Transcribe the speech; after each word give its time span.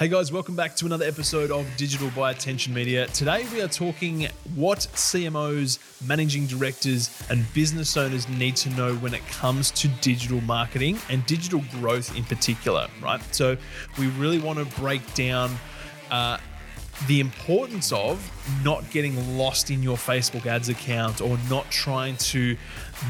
Hey 0.00 0.08
guys, 0.08 0.32
welcome 0.32 0.56
back 0.56 0.74
to 0.76 0.86
another 0.86 1.04
episode 1.04 1.50
of 1.50 1.66
Digital 1.76 2.08
by 2.16 2.30
Attention 2.30 2.72
Media. 2.72 3.06
Today 3.08 3.44
we 3.52 3.60
are 3.60 3.68
talking 3.68 4.28
what 4.54 4.78
CMOs, 4.94 5.78
managing 6.08 6.46
directors, 6.46 7.22
and 7.28 7.44
business 7.52 7.98
owners 7.98 8.26
need 8.26 8.56
to 8.56 8.70
know 8.70 8.94
when 8.94 9.12
it 9.12 9.20
comes 9.26 9.70
to 9.72 9.88
digital 10.00 10.40
marketing 10.40 10.96
and 11.10 11.26
digital 11.26 11.62
growth 11.72 12.16
in 12.16 12.24
particular, 12.24 12.88
right? 13.02 13.20
So 13.34 13.58
we 13.98 14.06
really 14.12 14.38
want 14.38 14.58
to 14.58 14.80
break 14.80 15.02
down 15.12 15.50
uh, 16.10 16.38
the 17.06 17.20
importance 17.20 17.92
of 17.92 18.30
not 18.64 18.88
getting 18.90 19.38
lost 19.38 19.70
in 19.70 19.82
your 19.82 19.96
Facebook 19.96 20.46
ads 20.46 20.68
account 20.68 21.20
or 21.20 21.38
not 21.48 21.70
trying 21.70 22.16
to 22.16 22.56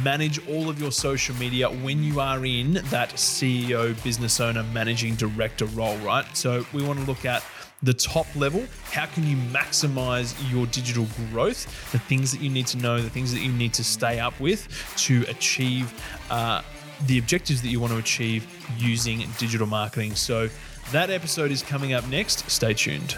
manage 0.04 0.46
all 0.48 0.68
of 0.68 0.80
your 0.80 0.92
social 0.92 1.34
media 1.36 1.68
when 1.68 2.02
you 2.02 2.20
are 2.20 2.44
in 2.44 2.74
that 2.74 3.10
CEO, 3.10 4.00
business 4.04 4.40
owner, 4.40 4.62
managing 4.72 5.14
director 5.16 5.66
role, 5.66 5.96
right? 5.98 6.24
So 6.36 6.64
we 6.72 6.82
want 6.84 7.00
to 7.00 7.04
look 7.04 7.24
at 7.24 7.42
the 7.82 7.94
top 7.94 8.26
level. 8.36 8.64
How 8.84 9.06
can 9.06 9.26
you 9.26 9.36
maximize 9.36 10.34
your 10.52 10.66
digital 10.66 11.06
growth? 11.30 11.66
The 11.92 11.98
things 11.98 12.30
that 12.32 12.40
you 12.40 12.50
need 12.50 12.66
to 12.68 12.78
know, 12.78 13.00
the 13.00 13.10
things 13.10 13.32
that 13.32 13.40
you 13.40 13.52
need 13.52 13.72
to 13.74 13.84
stay 13.84 14.20
up 14.20 14.38
with 14.38 14.68
to 14.98 15.24
achieve 15.28 15.92
uh, 16.30 16.62
the 17.06 17.18
objectives 17.18 17.62
that 17.62 17.68
you 17.68 17.80
want 17.80 17.92
to 17.92 17.98
achieve 17.98 18.46
using 18.78 19.26
digital 19.38 19.66
marketing. 19.66 20.14
So 20.14 20.48
that 20.92 21.10
episode 21.10 21.50
is 21.50 21.62
coming 21.62 21.92
up 21.92 22.06
next. 22.08 22.48
Stay 22.50 22.74
tuned. 22.74 23.16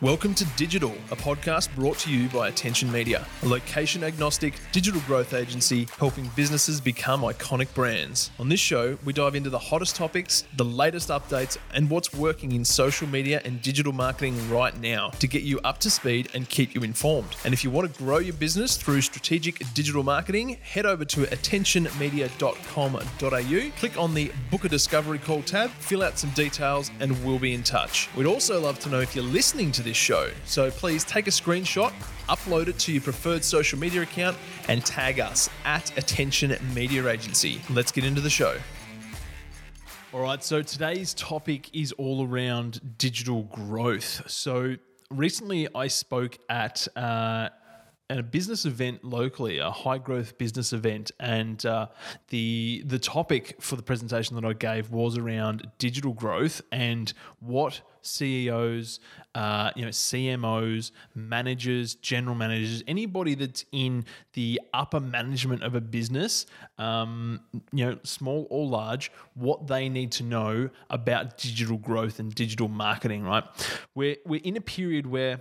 Welcome 0.00 0.34
to 0.34 0.44
Digital, 0.56 0.94
a 1.10 1.16
podcast 1.16 1.74
brought 1.74 1.98
to 1.98 2.12
you 2.12 2.28
by 2.28 2.46
Attention 2.46 2.92
Media, 2.92 3.26
a 3.42 3.48
location 3.48 4.04
agnostic 4.04 4.54
digital 4.70 5.00
growth 5.08 5.34
agency 5.34 5.88
helping 5.98 6.30
businesses 6.36 6.80
become 6.80 7.22
iconic 7.22 7.74
brands. 7.74 8.30
On 8.38 8.48
this 8.48 8.60
show, 8.60 8.96
we 9.04 9.12
dive 9.12 9.34
into 9.34 9.50
the 9.50 9.58
hottest 9.58 9.96
topics, 9.96 10.44
the 10.56 10.64
latest 10.64 11.08
updates, 11.08 11.56
and 11.74 11.90
what's 11.90 12.14
working 12.14 12.52
in 12.52 12.64
social 12.64 13.08
media 13.08 13.42
and 13.44 13.60
digital 13.60 13.92
marketing 13.92 14.36
right 14.48 14.80
now 14.80 15.08
to 15.18 15.26
get 15.26 15.42
you 15.42 15.58
up 15.64 15.78
to 15.78 15.90
speed 15.90 16.28
and 16.32 16.48
keep 16.48 16.76
you 16.76 16.84
informed. 16.84 17.34
And 17.44 17.52
if 17.52 17.64
you 17.64 17.70
want 17.72 17.92
to 17.92 17.98
grow 18.00 18.18
your 18.18 18.34
business 18.34 18.76
through 18.76 19.00
strategic 19.00 19.64
digital 19.74 20.04
marketing, 20.04 20.58
head 20.62 20.86
over 20.86 21.04
to 21.06 21.22
attentionmedia.com.au, 21.22 23.78
click 23.80 23.98
on 23.98 24.14
the 24.14 24.30
Book 24.52 24.64
a 24.64 24.68
Discovery 24.68 25.18
Call 25.18 25.42
tab, 25.42 25.70
fill 25.70 26.04
out 26.04 26.20
some 26.20 26.30
details, 26.30 26.92
and 27.00 27.24
we'll 27.24 27.40
be 27.40 27.52
in 27.52 27.64
touch. 27.64 28.08
We'd 28.16 28.26
also 28.26 28.60
love 28.60 28.78
to 28.78 28.88
know 28.88 29.00
if 29.00 29.16
you're 29.16 29.24
listening 29.24 29.72
to 29.72 29.87
this 29.88 29.96
show. 29.96 30.30
So 30.44 30.70
please 30.70 31.02
take 31.02 31.26
a 31.28 31.30
screenshot, 31.30 31.92
upload 32.28 32.68
it 32.68 32.78
to 32.80 32.92
your 32.92 33.00
preferred 33.00 33.42
social 33.42 33.78
media 33.78 34.02
account, 34.02 34.36
and 34.68 34.84
tag 34.84 35.18
us 35.18 35.48
at 35.64 35.96
Attention 35.96 36.54
Media 36.74 37.08
Agency. 37.08 37.62
Let's 37.70 37.90
get 37.90 38.04
into 38.04 38.20
the 38.20 38.28
show. 38.28 38.58
All 40.12 40.20
right, 40.20 40.44
so 40.44 40.60
today's 40.60 41.14
topic 41.14 41.74
is 41.74 41.92
all 41.92 42.26
around 42.26 42.98
digital 42.98 43.44
growth. 43.44 44.30
So 44.30 44.76
recently 45.10 45.68
I 45.74 45.86
spoke 45.86 46.36
at 46.50 46.86
uh, 46.94 47.48
at 48.10 48.18
a 48.18 48.22
business 48.22 48.64
event 48.64 49.04
locally, 49.04 49.58
a 49.58 49.70
high 49.70 49.98
growth 49.98 50.38
business 50.38 50.72
event, 50.72 51.10
and 51.20 51.64
uh, 51.66 51.88
the 52.28 52.82
the 52.86 52.98
topic 52.98 53.56
for 53.60 53.76
the 53.76 53.82
presentation 53.82 54.34
that 54.36 54.44
I 54.46 54.54
gave 54.54 54.90
was 54.90 55.18
around 55.18 55.70
digital 55.78 56.14
growth 56.14 56.62
and 56.72 57.12
what 57.40 57.82
CEOs, 58.00 59.00
uh, 59.34 59.70
you 59.76 59.82
know, 59.82 59.90
CMOs, 59.90 60.92
managers, 61.14 61.96
general 61.96 62.34
managers, 62.34 62.82
anybody 62.86 63.34
that's 63.34 63.66
in 63.72 64.06
the 64.32 64.58
upper 64.72 65.00
management 65.00 65.62
of 65.62 65.74
a 65.74 65.80
business, 65.80 66.46
um, 66.78 67.40
you 67.72 67.84
know, 67.84 67.98
small 68.04 68.46
or 68.48 68.66
large, 68.66 69.12
what 69.34 69.66
they 69.66 69.90
need 69.90 70.12
to 70.12 70.22
know 70.22 70.70
about 70.88 71.36
digital 71.36 71.76
growth 71.76 72.20
and 72.20 72.34
digital 72.34 72.68
marketing. 72.68 73.24
Right, 73.24 73.44
we're 73.94 74.16
we're 74.24 74.40
in 74.42 74.56
a 74.56 74.62
period 74.62 75.06
where 75.06 75.40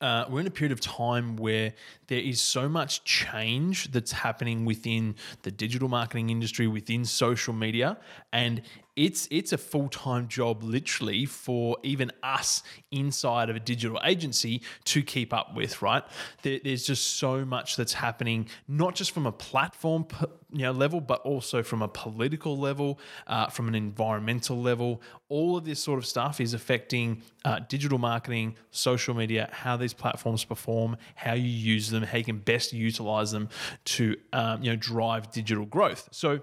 uh, 0.00 0.24
we're 0.28 0.40
in 0.40 0.46
a 0.46 0.50
period 0.50 0.72
of 0.72 0.80
time 0.80 1.36
where 1.36 1.72
there 2.08 2.20
is 2.20 2.40
so 2.40 2.68
much 2.68 3.04
change 3.04 3.90
that's 3.92 4.12
happening 4.12 4.64
within 4.64 5.14
the 5.42 5.50
digital 5.50 5.88
marketing 5.88 6.30
industry, 6.30 6.66
within 6.66 7.04
social 7.04 7.54
media, 7.54 7.98
and 8.32 8.62
it's 8.98 9.28
it's 9.30 9.52
a 9.52 9.58
full 9.58 9.88
time 9.88 10.26
job, 10.26 10.62
literally, 10.64 11.24
for 11.24 11.78
even 11.84 12.10
us 12.22 12.64
inside 12.90 13.48
of 13.48 13.54
a 13.54 13.60
digital 13.60 14.00
agency 14.04 14.60
to 14.86 15.02
keep 15.02 15.32
up 15.32 15.54
with. 15.54 15.80
Right? 15.80 16.02
There, 16.42 16.58
there's 16.62 16.84
just 16.84 17.16
so 17.16 17.44
much 17.44 17.76
that's 17.76 17.92
happening, 17.92 18.48
not 18.66 18.96
just 18.96 19.12
from 19.12 19.24
a 19.24 19.32
platform 19.32 20.06
you 20.52 20.62
know 20.62 20.72
level, 20.72 21.00
but 21.00 21.20
also 21.22 21.62
from 21.62 21.80
a 21.80 21.88
political 21.88 22.58
level, 22.58 22.98
uh, 23.28 23.46
from 23.46 23.68
an 23.68 23.76
environmental 23.76 24.60
level. 24.60 25.00
All 25.28 25.56
of 25.56 25.64
this 25.64 25.80
sort 25.80 25.98
of 25.98 26.06
stuff 26.06 26.40
is 26.40 26.52
affecting 26.52 27.22
uh, 27.44 27.60
digital 27.68 27.98
marketing, 27.98 28.56
social 28.72 29.14
media, 29.14 29.48
how 29.52 29.76
these 29.76 29.94
platforms 29.94 30.44
perform, 30.44 30.96
how 31.14 31.34
you 31.34 31.48
use 31.48 31.88
them, 31.88 32.02
how 32.02 32.18
you 32.18 32.24
can 32.24 32.38
best 32.38 32.72
utilize 32.72 33.30
them 33.30 33.48
to 33.84 34.16
um, 34.32 34.60
you 34.60 34.70
know 34.70 34.76
drive 34.76 35.30
digital 35.30 35.66
growth. 35.66 36.08
So 36.10 36.40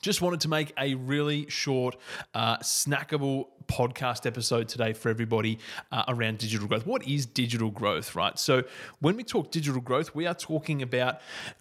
just 0.00 0.22
wanted 0.22 0.40
to 0.40 0.48
make 0.48 0.72
a 0.78 0.94
really 0.94 1.48
short, 1.48 1.96
uh, 2.34 2.58
snackable 2.58 3.46
podcast 3.66 4.26
episode 4.26 4.68
today 4.68 4.92
for 4.92 5.10
everybody 5.10 5.58
uh, 5.92 6.04
around 6.08 6.38
digital 6.38 6.66
growth. 6.66 6.86
What 6.86 7.06
is 7.06 7.26
digital 7.26 7.70
growth, 7.70 8.16
right? 8.16 8.36
So, 8.38 8.64
when 9.00 9.16
we 9.16 9.22
talk 9.22 9.50
digital 9.50 9.80
growth, 9.80 10.14
we 10.14 10.26
are 10.26 10.34
talking 10.34 10.82
about 10.82 11.20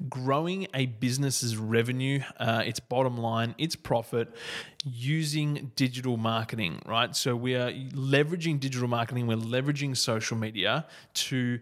growing 0.10 0.68
a 0.74 0.88
business's 0.88 1.58
revenue, 1.58 2.22
uh, 2.40 2.64
its 2.66 2.80
bottom 2.80 3.18
line, 3.18 3.54
its 3.58 3.76
profit 3.76 4.34
using 4.86 5.72
digital 5.76 6.18
marketing, 6.18 6.82
right? 6.86 7.16
So, 7.16 7.36
we 7.36 7.56
are 7.56 7.72
leveraging 7.72 8.60
digital 8.60 8.88
marketing, 8.88 9.28
we're 9.28 9.38
leveraging 9.38 9.96
social 9.96 10.38
media 10.38 10.88
to 11.14 11.60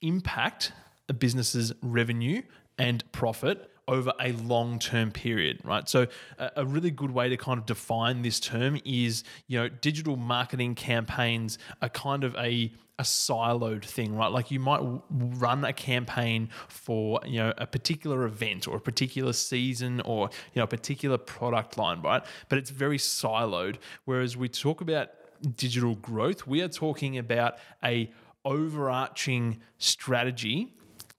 impact 0.00 0.72
a 1.08 1.12
business's 1.12 1.72
revenue 1.82 2.42
and 2.78 3.10
profit 3.12 3.70
over 3.86 4.12
a 4.20 4.32
long 4.32 4.78
term 4.78 5.10
period, 5.10 5.60
right? 5.64 5.88
So, 5.88 6.06
a, 6.38 6.64
really 6.64 6.90
good 6.90 7.10
way 7.10 7.28
to 7.28 7.36
kind 7.36 7.58
of 7.58 7.66
define 7.66 8.22
this 8.22 8.40
term 8.40 8.78
is, 8.84 9.24
you 9.46 9.58
know, 9.58 9.68
digital 9.68 10.16
marketing 10.16 10.74
campaigns 10.74 11.58
are 11.82 11.88
kind 11.88 12.24
of 12.24 12.34
a 12.36 12.72
a 12.98 13.02
siloed 13.02 13.84
thing, 13.84 14.14
right? 14.14 14.30
Like 14.30 14.52
you 14.52 14.60
might 14.60 14.80
run 15.10 15.64
a 15.64 15.72
campaign 15.72 16.48
for, 16.68 17.20
you 17.26 17.38
know, 17.38 17.52
a 17.58 17.66
particular 17.66 18.24
event 18.24 18.68
or 18.68 18.76
a 18.76 18.80
particular 18.80 19.32
season 19.32 20.00
or, 20.02 20.30
you 20.52 20.60
know, 20.60 20.62
a 20.62 20.68
particular 20.68 21.18
product 21.18 21.76
line, 21.76 22.02
right? 22.02 22.24
But 22.48 22.58
it's 22.58 22.70
very 22.70 22.98
siloed. 22.98 23.78
Whereas 24.04 24.36
we 24.36 24.48
talk 24.48 24.80
about 24.80 25.08
digital 25.56 25.96
growth, 25.96 26.46
we 26.46 26.62
are 26.62 26.68
talking 26.68 27.18
about 27.18 27.58
a 27.82 28.12
overarching 28.44 29.60
strategy 29.78 30.72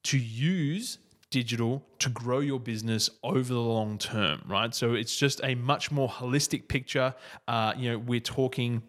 to 0.04 0.18
use 0.18 1.00
digital 1.36 1.84
to 2.00 2.08
grow 2.08 2.40
your 2.40 2.62
business 2.62 3.10
over 3.22 3.54
the 3.54 3.60
long 3.60 3.98
term, 3.98 4.42
right? 4.48 4.74
So 4.74 4.94
it's 4.94 5.18
just 5.18 5.42
a 5.44 5.54
much 5.56 5.92
more 5.92 6.08
holistic 6.08 6.70
picture. 6.70 7.14
Uh, 7.46 7.74
you 7.76 7.92
know, 7.92 7.98
we're 7.98 8.22
talking 8.22 8.82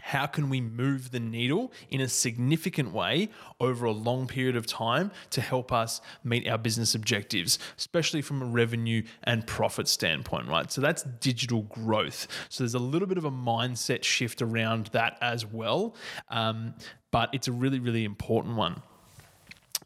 how 0.00 0.26
can 0.26 0.48
we 0.48 0.60
move 0.60 1.10
the 1.10 1.18
needle 1.18 1.72
in 1.90 2.00
a 2.00 2.06
significant 2.06 2.92
way 2.92 3.30
over 3.58 3.84
a 3.84 3.90
long 3.90 4.28
period 4.28 4.54
of 4.54 4.64
time 4.64 5.10
to 5.30 5.40
help 5.40 5.72
us 5.72 6.00
meet 6.22 6.46
our 6.46 6.56
business 6.56 6.94
objectives, 6.94 7.58
especially 7.76 8.22
from 8.22 8.42
a 8.42 8.44
revenue 8.44 9.02
and 9.24 9.44
profit 9.44 9.88
standpoint, 9.88 10.46
right? 10.46 10.70
So 10.70 10.80
that's 10.80 11.02
digital 11.02 11.62
growth. 11.62 12.28
So 12.48 12.62
there's 12.62 12.74
a 12.74 12.78
little 12.78 13.08
bit 13.08 13.18
of 13.18 13.24
a 13.24 13.32
mindset 13.32 14.04
shift 14.04 14.40
around 14.40 14.90
that 14.92 15.18
as 15.20 15.44
well, 15.44 15.96
um, 16.28 16.74
but 17.10 17.28
it's 17.32 17.48
a 17.48 17.52
really, 17.52 17.80
really 17.80 18.04
important 18.04 18.54
one. 18.54 18.82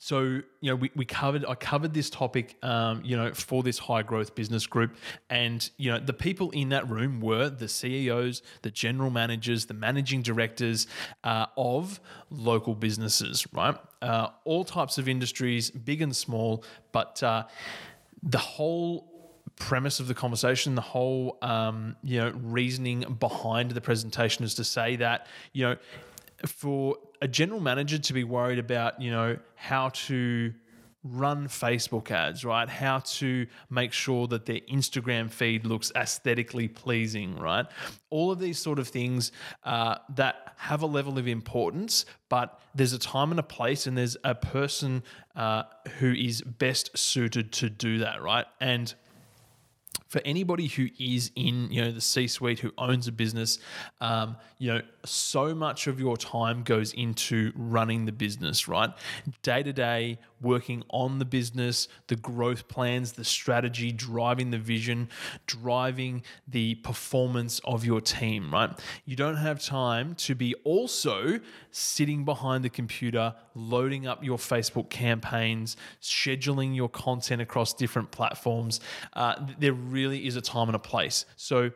So 0.03 0.23
you 0.23 0.45
know 0.63 0.77
we, 0.77 0.91
we 0.97 1.05
covered 1.05 1.45
I 1.45 1.55
covered 1.55 1.93
this 1.93 2.09
topic 2.09 2.57
um, 2.63 3.03
you 3.05 3.19
know 3.19 3.35
for 3.35 3.63
this 3.63 3.79
high 3.79 4.03
growth 4.03 4.35
business 4.35 4.67
group, 4.67 4.97
and 5.29 5.69
you 5.77 5.93
know 5.93 5.99
the 5.99 6.15
people 6.15 6.51
in 6.53 6.71
that 6.71 6.89
room 6.89 7.21
were 7.21 7.51
the 7.51 7.69
CEOs, 7.69 8.41
the 8.63 8.71
general 8.71 9.11
managers, 9.11 9.67
the 9.67 9.75
managing 9.75 10.23
directors 10.23 10.87
uh, 11.23 11.47
of 11.59 12.01
local 12.31 12.75
businesses, 12.75 13.47
right? 13.53 13.77
Uh, 14.01 14.29
all 14.45 14.65
types 14.65 14.97
of 14.97 15.07
industries, 15.07 15.71
big 15.71 16.01
and 16.01 16.17
small, 16.17 16.65
but 16.93 17.23
uh, 17.23 17.45
the 18.23 18.39
whole 18.39 19.07
premise 19.57 20.01
of 20.01 20.09
the 20.09 20.15
conversation, 20.15 20.77
the 20.77 20.81
whole 20.81 21.37
um, 21.43 21.95
you 22.03 22.19
know 22.19 22.31
reasoning 22.43 23.01
behind 23.21 23.73
the 23.73 23.83
presentation 23.83 24.47
is 24.47 24.55
to 24.55 24.65
say 24.65 24.97
that 24.97 25.27
you 25.53 25.67
know 25.67 25.77
for 26.47 26.97
a 27.21 27.29
general 27.29 27.61
manager 27.61 27.99
to 27.99 28.13
be 28.13 28.25
worried 28.25 28.59
about, 28.59 29.01
you 29.01 29.11
know, 29.11 29.37
how 29.55 29.91
to 29.91 30.53
run 31.03 31.49
Facebook 31.49 32.11
ads, 32.11 32.45
right? 32.45 32.69
How 32.69 32.99
to 32.99 33.47
make 33.71 33.93
sure 33.93 34.27
that 34.29 34.45
their 34.45 34.61
Instagram 34.71 35.31
feed 35.31 35.65
looks 35.65 35.91
aesthetically 35.97 36.69
pleasing, 36.69 37.39
right? 37.39 37.67
All 38.11 38.31
of 38.31 38.39
these 38.39 38.59
sort 38.59 38.79
of 38.79 38.89
things 38.89 39.33
uh, 39.65 39.97
that 40.17 40.55
have 40.57 40.83
a 40.83 40.87
level 40.87 41.19
of 41.19 41.27
importance, 41.27 42.05
but 42.29 42.61
there's 42.75 42.93
a 42.93 42.99
time 42.99 43.31
and 43.31 43.41
a 43.41 43.45
place, 43.45 43.87
and 43.87 43.97
there's 43.97 44.17
a 44.25 44.35
person 44.35 45.03
uh, 45.37 45.63
who 45.99 46.13
is 46.13 46.43
best 46.43 46.97
suited 46.97 47.53
to 47.53 47.71
do 47.71 47.99
that, 47.99 48.23
right? 48.23 48.47
And 48.61 48.95
for 50.11 50.21
anybody 50.25 50.67
who 50.67 50.89
is 50.99 51.31
in 51.37 51.71
you 51.71 51.83
know 51.83 51.93
the 51.93 52.01
C-suite 52.01 52.59
who 52.59 52.73
owns 52.77 53.07
a 53.07 53.13
business, 53.13 53.59
um, 54.01 54.37
you 54.59 54.75
know 54.75 54.83
so 55.05 55.55
much 55.55 55.87
of 55.87 55.99
your 56.01 56.17
time 56.17 56.63
goes 56.63 56.93
into 56.93 57.53
running 57.55 58.07
the 58.07 58.13
business, 58.13 58.69
right? 58.69 58.91
Day 59.43 59.63
to 59.63 59.73
day, 59.73 60.19
working 60.41 60.83
on 60.91 61.19
the 61.19 61.25
business, 61.25 61.89
the 62.09 62.17
growth 62.17 62.69
plans, 62.69 63.13
the 63.13 63.25
strategy, 63.25 63.93
driving 63.93 64.51
the 64.51 64.59
vision, 64.59 65.09
driving 65.47 66.23
the 66.49 66.75
performance 66.77 67.61
of 67.65 67.85
your 67.85 68.01
team, 68.01 68.53
right? 68.53 68.71
You 69.05 69.17
don't 69.17 69.37
have 69.37 69.63
time 69.63 70.15
to 70.17 70.35
be 70.35 70.55
also 70.65 71.41
sitting 71.71 72.25
behind 72.25 72.65
the 72.65 72.71
computer, 72.71 73.35
loading 73.55 74.07
up 74.07 74.25
your 74.25 74.39
Facebook 74.39 74.91
campaigns, 74.91 75.77
scheduling 76.03 76.75
your 76.75 76.89
content 76.89 77.43
across 77.43 77.75
different 77.75 78.11
platforms. 78.11 78.81
Uh, 79.13 79.35
there 79.59 79.73
really 79.73 80.27
is 80.27 80.37
a 80.37 80.41
time 80.41 80.69
and 80.69 80.77
a 80.77 80.81
place. 80.81 81.27
So, 81.37 81.71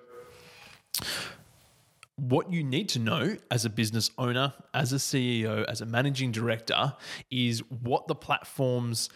what 2.16 2.52
you 2.52 2.62
need 2.62 2.88
to 2.90 2.98
know 2.98 3.36
as 3.50 3.64
a 3.64 3.70
business 3.70 4.10
owner, 4.18 4.54
as 4.72 4.92
a 4.92 4.96
CEO, 4.96 5.64
as 5.64 5.80
a 5.80 5.86
managing 5.86 6.30
director 6.30 6.94
is 7.30 7.60
what 7.70 8.06
the 8.06 8.14
platform's 8.14 9.08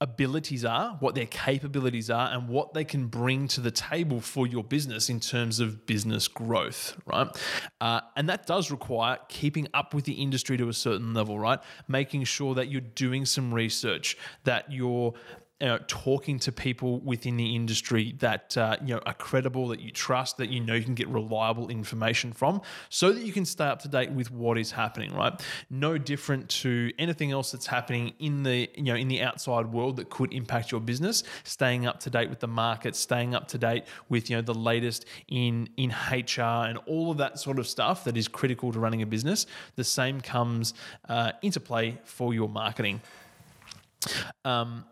abilities 0.00 0.64
are, 0.64 0.96
what 1.00 1.14
their 1.14 1.26
capabilities 1.26 2.10
are, 2.10 2.28
and 2.32 2.48
what 2.48 2.74
they 2.74 2.84
can 2.84 3.06
bring 3.06 3.46
to 3.48 3.60
the 3.60 3.70
table 3.70 4.20
for 4.20 4.46
your 4.46 4.64
business 4.64 5.08
in 5.08 5.20
terms 5.20 5.60
of 5.60 5.86
business 5.86 6.26
growth, 6.28 7.00
right? 7.06 7.28
Uh, 7.80 8.00
and 8.16 8.28
that 8.28 8.46
does 8.46 8.70
require 8.70 9.18
keeping 9.28 9.68
up 9.72 9.94
with 9.94 10.04
the 10.04 10.12
industry 10.12 10.56
to 10.56 10.68
a 10.68 10.72
certain 10.72 11.14
level, 11.14 11.38
right? 11.38 11.60
Making 11.88 12.24
sure 12.24 12.54
that 12.54 12.68
you're 12.68 12.80
doing 12.80 13.24
some 13.24 13.54
research, 13.54 14.16
that 14.42 14.70
you're 14.70 15.14
you 15.60 15.68
know, 15.68 15.78
talking 15.86 16.40
to 16.40 16.50
people 16.50 16.98
within 17.00 17.36
the 17.36 17.54
industry 17.54 18.14
that 18.18 18.56
uh, 18.56 18.76
you 18.80 18.94
know 18.94 19.00
are 19.06 19.14
credible, 19.14 19.68
that 19.68 19.80
you 19.80 19.90
trust, 19.90 20.36
that 20.38 20.48
you 20.48 20.58
know 20.58 20.74
you 20.74 20.82
can 20.82 20.94
get 20.94 21.08
reliable 21.08 21.68
information 21.68 22.32
from, 22.32 22.60
so 22.88 23.12
that 23.12 23.22
you 23.22 23.32
can 23.32 23.44
stay 23.44 23.64
up 23.64 23.80
to 23.82 23.88
date 23.88 24.10
with 24.10 24.32
what 24.32 24.58
is 24.58 24.72
happening. 24.72 25.14
Right, 25.14 25.40
no 25.70 25.96
different 25.96 26.48
to 26.50 26.92
anything 26.98 27.30
else 27.30 27.52
that's 27.52 27.66
happening 27.66 28.14
in 28.18 28.42
the 28.42 28.68
you 28.74 28.82
know 28.82 28.96
in 28.96 29.06
the 29.06 29.22
outside 29.22 29.66
world 29.66 29.96
that 29.96 30.10
could 30.10 30.32
impact 30.32 30.72
your 30.72 30.80
business. 30.80 31.22
Staying 31.44 31.86
up 31.86 32.00
to 32.00 32.10
date 32.10 32.30
with 32.30 32.40
the 32.40 32.48
market, 32.48 32.96
staying 32.96 33.34
up 33.36 33.46
to 33.48 33.58
date 33.58 33.84
with 34.08 34.28
you 34.28 34.36
know 34.36 34.42
the 34.42 34.54
latest 34.54 35.06
in 35.28 35.68
in 35.76 35.90
HR 35.90 36.66
and 36.66 36.78
all 36.86 37.12
of 37.12 37.18
that 37.18 37.38
sort 37.38 37.60
of 37.60 37.68
stuff 37.68 38.02
that 38.04 38.16
is 38.16 38.26
critical 38.26 38.72
to 38.72 38.80
running 38.80 39.02
a 39.02 39.06
business. 39.06 39.46
The 39.76 39.84
same 39.84 40.20
comes 40.20 40.74
uh, 41.08 41.32
into 41.42 41.60
play 41.60 41.98
for 42.04 42.34
your 42.34 42.48
marketing. 42.48 43.00
Um, 44.44 44.84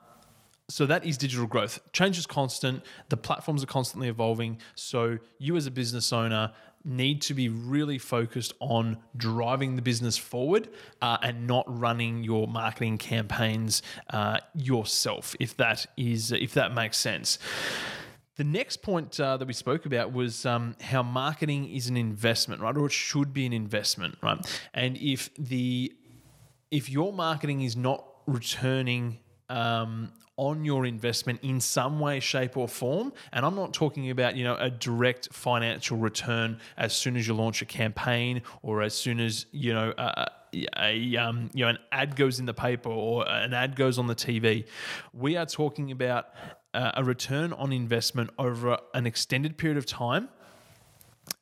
so 0.72 0.86
that 0.86 1.04
is 1.04 1.18
digital 1.18 1.46
growth. 1.46 1.80
Change 1.92 2.16
is 2.16 2.26
constant. 2.26 2.82
The 3.10 3.16
platforms 3.18 3.62
are 3.62 3.66
constantly 3.66 4.08
evolving. 4.08 4.58
So 4.74 5.18
you 5.36 5.54
as 5.56 5.66
a 5.66 5.70
business 5.70 6.14
owner 6.14 6.50
need 6.82 7.20
to 7.22 7.34
be 7.34 7.50
really 7.50 7.98
focused 7.98 8.54
on 8.58 8.96
driving 9.14 9.76
the 9.76 9.82
business 9.82 10.16
forward 10.16 10.70
uh, 11.02 11.18
and 11.22 11.46
not 11.46 11.64
running 11.68 12.24
your 12.24 12.48
marketing 12.48 12.96
campaigns 12.96 13.82
uh, 14.10 14.38
yourself. 14.54 15.36
If 15.38 15.58
that 15.58 15.84
is, 15.98 16.32
if 16.32 16.54
that 16.54 16.72
makes 16.72 16.96
sense. 16.96 17.38
The 18.36 18.44
next 18.44 18.78
point 18.78 19.20
uh, 19.20 19.36
that 19.36 19.46
we 19.46 19.52
spoke 19.52 19.84
about 19.84 20.14
was 20.14 20.46
um, 20.46 20.74
how 20.80 21.02
marketing 21.02 21.68
is 21.68 21.88
an 21.88 21.98
investment, 21.98 22.62
right? 22.62 22.74
Or 22.74 22.86
it 22.86 22.92
should 22.92 23.34
be 23.34 23.44
an 23.44 23.52
investment, 23.52 24.16
right? 24.22 24.38
And 24.72 24.96
if 24.96 25.28
the 25.34 25.92
if 26.70 26.88
your 26.88 27.12
marketing 27.12 27.60
is 27.60 27.76
not 27.76 28.06
returning 28.26 29.18
um, 29.50 30.10
on 30.36 30.64
your 30.64 30.86
investment 30.86 31.40
in 31.42 31.60
some 31.60 32.00
way, 32.00 32.20
shape, 32.20 32.56
or 32.56 32.68
form. 32.68 33.12
And 33.32 33.44
I'm 33.44 33.54
not 33.54 33.72
talking 33.72 34.10
about 34.10 34.36
you 34.36 34.44
know 34.44 34.56
a 34.56 34.70
direct 34.70 35.32
financial 35.32 35.96
return 35.96 36.58
as 36.76 36.94
soon 36.94 37.16
as 37.16 37.26
you 37.26 37.34
launch 37.34 37.62
a 37.62 37.66
campaign 37.66 38.42
or 38.62 38.82
as 38.82 38.94
soon 38.94 39.20
as 39.20 39.46
you 39.52 39.72
know. 39.72 39.94
A, 39.96 41.16
um, 41.16 41.48
you 41.54 41.64
know 41.64 41.70
an 41.70 41.78
ad 41.92 42.14
goes 42.14 42.38
in 42.38 42.44
the 42.44 42.52
paper 42.52 42.90
or 42.90 43.26
an 43.26 43.54
ad 43.54 43.74
goes 43.74 43.98
on 43.98 44.06
the 44.06 44.14
TV. 44.14 44.66
We 45.14 45.38
are 45.38 45.46
talking 45.46 45.90
about 45.90 46.26
uh, 46.74 46.92
a 46.94 47.02
return 47.02 47.54
on 47.54 47.72
investment 47.72 48.28
over 48.38 48.76
an 48.92 49.06
extended 49.06 49.56
period 49.56 49.78
of 49.78 49.86
time 49.86 50.28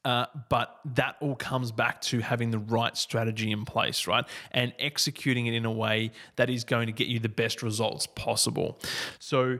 uh, 0.04 0.26
but 0.48 0.80
that 0.84 1.16
all 1.20 1.36
comes 1.36 1.72
back 1.72 2.00
to 2.00 2.20
having 2.20 2.50
the 2.50 2.58
right 2.58 2.96
strategy 2.96 3.50
in 3.50 3.64
place, 3.64 4.06
right? 4.06 4.24
And 4.52 4.72
executing 4.78 5.46
it 5.46 5.54
in 5.54 5.64
a 5.64 5.72
way 5.72 6.12
that 6.36 6.48
is 6.48 6.64
going 6.64 6.86
to 6.86 6.92
get 6.92 7.08
you 7.08 7.18
the 7.18 7.28
best 7.28 7.62
results 7.62 8.06
possible. 8.06 8.78
So, 9.18 9.58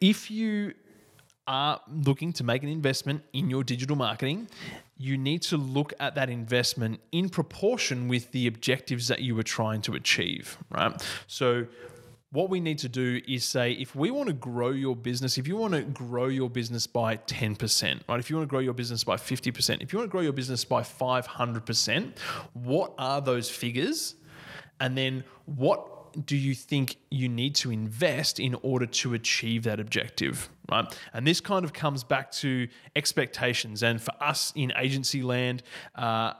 if 0.00 0.30
you 0.30 0.74
are 1.46 1.80
looking 1.88 2.32
to 2.32 2.42
make 2.44 2.62
an 2.62 2.68
investment 2.68 3.22
in 3.32 3.50
your 3.50 3.62
digital 3.62 3.96
marketing, 3.96 4.48
you 4.96 5.18
need 5.18 5.42
to 5.42 5.56
look 5.56 5.92
at 6.00 6.14
that 6.14 6.30
investment 6.30 7.00
in 7.12 7.28
proportion 7.28 8.08
with 8.08 8.32
the 8.32 8.46
objectives 8.46 9.08
that 9.08 9.20
you 9.20 9.34
were 9.34 9.42
trying 9.42 9.82
to 9.82 9.94
achieve, 9.94 10.56
right? 10.70 11.00
So, 11.26 11.66
what 12.34 12.50
we 12.50 12.58
need 12.58 12.78
to 12.78 12.88
do 12.88 13.20
is 13.28 13.44
say 13.44 13.72
if 13.72 13.94
we 13.94 14.10
want 14.10 14.26
to 14.26 14.32
grow 14.32 14.70
your 14.70 14.96
business, 14.96 15.38
if 15.38 15.46
you 15.46 15.56
want 15.56 15.72
to 15.72 15.82
grow 15.82 16.26
your 16.26 16.50
business 16.50 16.84
by 16.84 17.16
10%, 17.16 18.00
right? 18.08 18.18
If 18.18 18.28
you 18.28 18.34
want 18.34 18.48
to 18.48 18.50
grow 18.50 18.58
your 18.58 18.74
business 18.74 19.04
by 19.04 19.14
50%, 19.14 19.80
if 19.80 19.92
you 19.92 20.00
want 20.00 20.10
to 20.10 20.10
grow 20.10 20.20
your 20.20 20.32
business 20.32 20.64
by 20.64 20.82
500%, 20.82 22.18
what 22.54 22.92
are 22.98 23.20
those 23.20 23.48
figures? 23.48 24.16
And 24.80 24.98
then 24.98 25.22
what 25.46 26.26
do 26.26 26.36
you 26.36 26.56
think 26.56 26.96
you 27.08 27.28
need 27.28 27.54
to 27.56 27.70
invest 27.70 28.40
in 28.40 28.56
order 28.62 28.86
to 28.86 29.14
achieve 29.14 29.62
that 29.64 29.78
objective, 29.78 30.48
right? 30.68 30.86
And 31.12 31.24
this 31.24 31.40
kind 31.40 31.64
of 31.64 31.72
comes 31.72 32.02
back 32.02 32.32
to 32.32 32.66
expectations. 32.96 33.84
And 33.84 34.00
for 34.00 34.12
us 34.20 34.52
in 34.56 34.72
agency 34.76 35.22
land, 35.22 35.62
uh, 35.94 36.32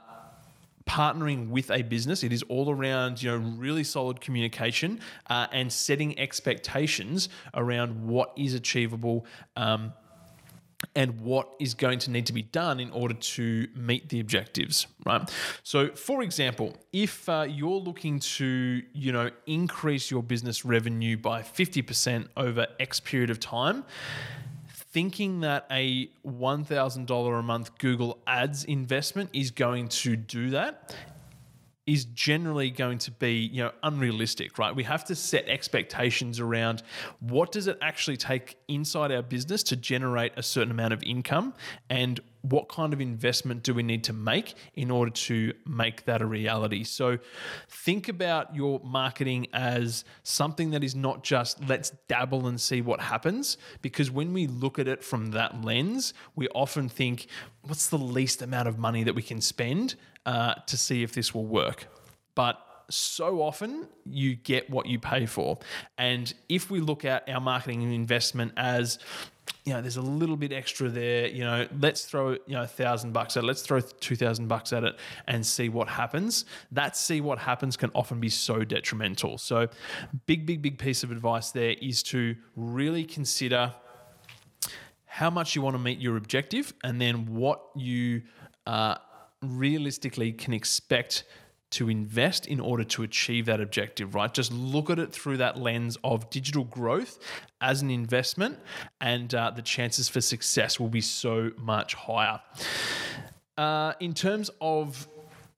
partnering 0.87 1.49
with 1.49 1.71
a 1.71 1.81
business. 1.81 2.23
It 2.23 2.31
is 2.31 2.43
all 2.43 2.69
around 2.69 3.21
you 3.21 3.31
know 3.31 3.37
really 3.37 3.83
solid 3.83 4.21
communication 4.21 4.99
uh, 5.29 5.47
and 5.51 5.71
setting 5.71 6.17
expectations 6.19 7.29
around 7.53 8.07
what 8.07 8.31
is 8.35 8.53
achievable. 8.53 9.25
Um, 9.55 9.93
and 10.93 11.19
what 11.21 11.49
is 11.59 11.73
going 11.73 11.97
to 11.99 12.11
need 12.11 12.25
to 12.27 12.33
be 12.33 12.43
done 12.43 12.79
in 12.79 12.91
order 12.91 13.13
to 13.13 13.67
meet 13.75 14.09
the 14.09 14.19
objectives 14.19 14.87
right 15.05 15.31
so 15.63 15.89
for 15.95 16.21
example 16.21 16.75
if 16.93 17.27
uh, 17.27 17.45
you're 17.49 17.79
looking 17.79 18.19
to 18.19 18.83
you 18.93 19.11
know 19.11 19.31
increase 19.47 20.11
your 20.11 20.21
business 20.21 20.65
revenue 20.65 21.17
by 21.17 21.41
50% 21.41 22.27
over 22.37 22.67
x 22.79 22.99
period 22.99 23.29
of 23.29 23.39
time 23.39 23.83
thinking 24.95 25.41
that 25.41 25.67
a 25.71 26.09
$1,000 26.25 27.39
a 27.39 27.43
month 27.43 27.77
Google 27.79 28.17
Ads 28.25 28.63
investment 28.63 29.29
is 29.33 29.51
going 29.51 29.89
to 29.89 30.15
do 30.15 30.51
that 30.51 30.95
is 31.85 32.05
generally 32.05 32.69
going 32.71 32.97
to 32.97 33.11
be 33.11 33.33
you 33.33 33.61
know 33.61 33.71
unrealistic 33.83 34.57
right? 34.57 34.73
We 34.73 34.83
have 34.83 35.03
to 35.05 35.15
set 35.15 35.49
expectations 35.49 36.39
around 36.39 36.81
what 37.19 37.51
does 37.51 37.67
it 37.67 37.77
actually 37.81 38.15
take 38.15 38.55
inside 38.69 39.11
our 39.11 39.21
business 39.21 39.63
to 39.63 39.75
generate 39.75 40.31
a 40.37 40.43
certain 40.43 40.71
amount 40.71 40.93
of 40.93 41.03
income 41.03 41.53
and 41.89 42.21
what 42.49 42.69
kind 42.69 42.93
of 42.93 43.01
investment 43.01 43.63
do 43.63 43.73
we 43.73 43.83
need 43.83 44.03
to 44.03 44.13
make 44.13 44.53
in 44.75 44.91
order 44.91 45.11
to 45.11 45.53
make 45.65 46.05
that 46.05 46.21
a 46.21 46.25
reality? 46.25 46.83
So 46.83 47.17
think 47.69 48.07
about 48.07 48.55
your 48.55 48.79
marketing 48.83 49.47
as 49.53 50.05
something 50.23 50.71
that 50.71 50.83
is 50.83 50.95
not 50.95 51.23
just 51.23 51.67
let's 51.67 51.91
dabble 52.07 52.47
and 52.47 52.59
see 52.59 52.81
what 52.81 53.01
happens, 53.01 53.57
because 53.81 54.11
when 54.11 54.33
we 54.33 54.47
look 54.47 54.79
at 54.79 54.87
it 54.87 55.03
from 55.03 55.31
that 55.31 55.63
lens, 55.63 56.13
we 56.35 56.47
often 56.49 56.89
think, 56.89 57.27
what's 57.61 57.87
the 57.87 57.97
least 57.97 58.41
amount 58.41 58.67
of 58.67 58.77
money 58.77 59.03
that 59.03 59.15
we 59.15 59.23
can 59.23 59.41
spend 59.41 59.95
uh, 60.25 60.53
to 60.67 60.77
see 60.77 61.03
if 61.03 61.13
this 61.13 61.33
will 61.33 61.45
work? 61.45 61.87
But 62.35 62.59
so 62.89 63.41
often 63.41 63.87
you 64.05 64.35
get 64.35 64.69
what 64.69 64.85
you 64.85 64.99
pay 64.99 65.25
for. 65.25 65.57
And 65.97 66.31
if 66.49 66.69
we 66.69 66.79
look 66.79 67.03
at 67.03 67.27
our 67.27 67.41
marketing 67.41 67.81
investment 67.91 68.53
as 68.57 68.99
you 69.63 69.73
know, 69.73 69.81
there's 69.81 69.97
a 69.97 70.01
little 70.01 70.37
bit 70.37 70.51
extra 70.51 70.89
there. 70.89 71.27
You 71.27 71.43
know, 71.43 71.67
let's 71.79 72.05
throw 72.05 72.31
you 72.31 72.41
know 72.49 72.63
a 72.63 72.67
thousand 72.67 73.13
bucks 73.13 73.35
at 73.35 73.43
it. 73.43 73.47
Let's 73.47 73.61
throw 73.63 73.79
two 73.79 74.15
thousand 74.15 74.47
bucks 74.47 74.71
at 74.73 74.83
it 74.83 74.95
and 75.27 75.45
see 75.45 75.69
what 75.69 75.87
happens. 75.87 76.45
That 76.71 76.95
see 76.95 77.21
what 77.21 77.39
happens 77.39 77.75
can 77.75 77.91
often 77.95 78.19
be 78.19 78.29
so 78.29 78.63
detrimental. 78.63 79.37
So, 79.37 79.67
big, 80.27 80.45
big, 80.45 80.61
big 80.61 80.77
piece 80.77 81.03
of 81.03 81.11
advice 81.11 81.51
there 81.51 81.75
is 81.81 82.03
to 82.03 82.35
really 82.55 83.03
consider 83.03 83.73
how 85.05 85.29
much 85.29 85.55
you 85.55 85.61
want 85.61 85.75
to 85.75 85.81
meet 85.81 85.99
your 85.99 86.17
objective, 86.17 86.73
and 86.83 86.99
then 86.99 87.33
what 87.33 87.61
you 87.75 88.21
uh, 88.67 88.95
realistically 89.41 90.31
can 90.31 90.53
expect 90.53 91.23
to 91.75 91.89
invest 91.89 92.47
in 92.47 92.59
order 92.59 92.85
to 92.85 93.03
achieve 93.03 93.45
that 93.45 93.59
objective, 93.59 94.15
right? 94.15 94.33
Just 94.33 94.51
look 94.51 94.89
at 94.89 94.97
it 94.97 95.11
through 95.11 95.37
that 95.37 95.57
lens 95.57 95.97
of 96.05 96.29
digital 96.29 96.63
growth 96.63 97.19
as 97.59 97.81
an 97.81 97.91
investment, 97.91 98.57
and 99.01 99.35
uh, 99.35 99.51
the 99.51 99.61
chances 99.61 100.07
for 100.07 100.21
success 100.21 100.79
will 100.79 100.89
be 100.89 101.01
so 101.01 101.51
much 101.57 101.93
higher. 101.93 102.39
Uh, 103.57 103.93
in 103.99 104.13
terms 104.13 104.49
of 104.61 105.07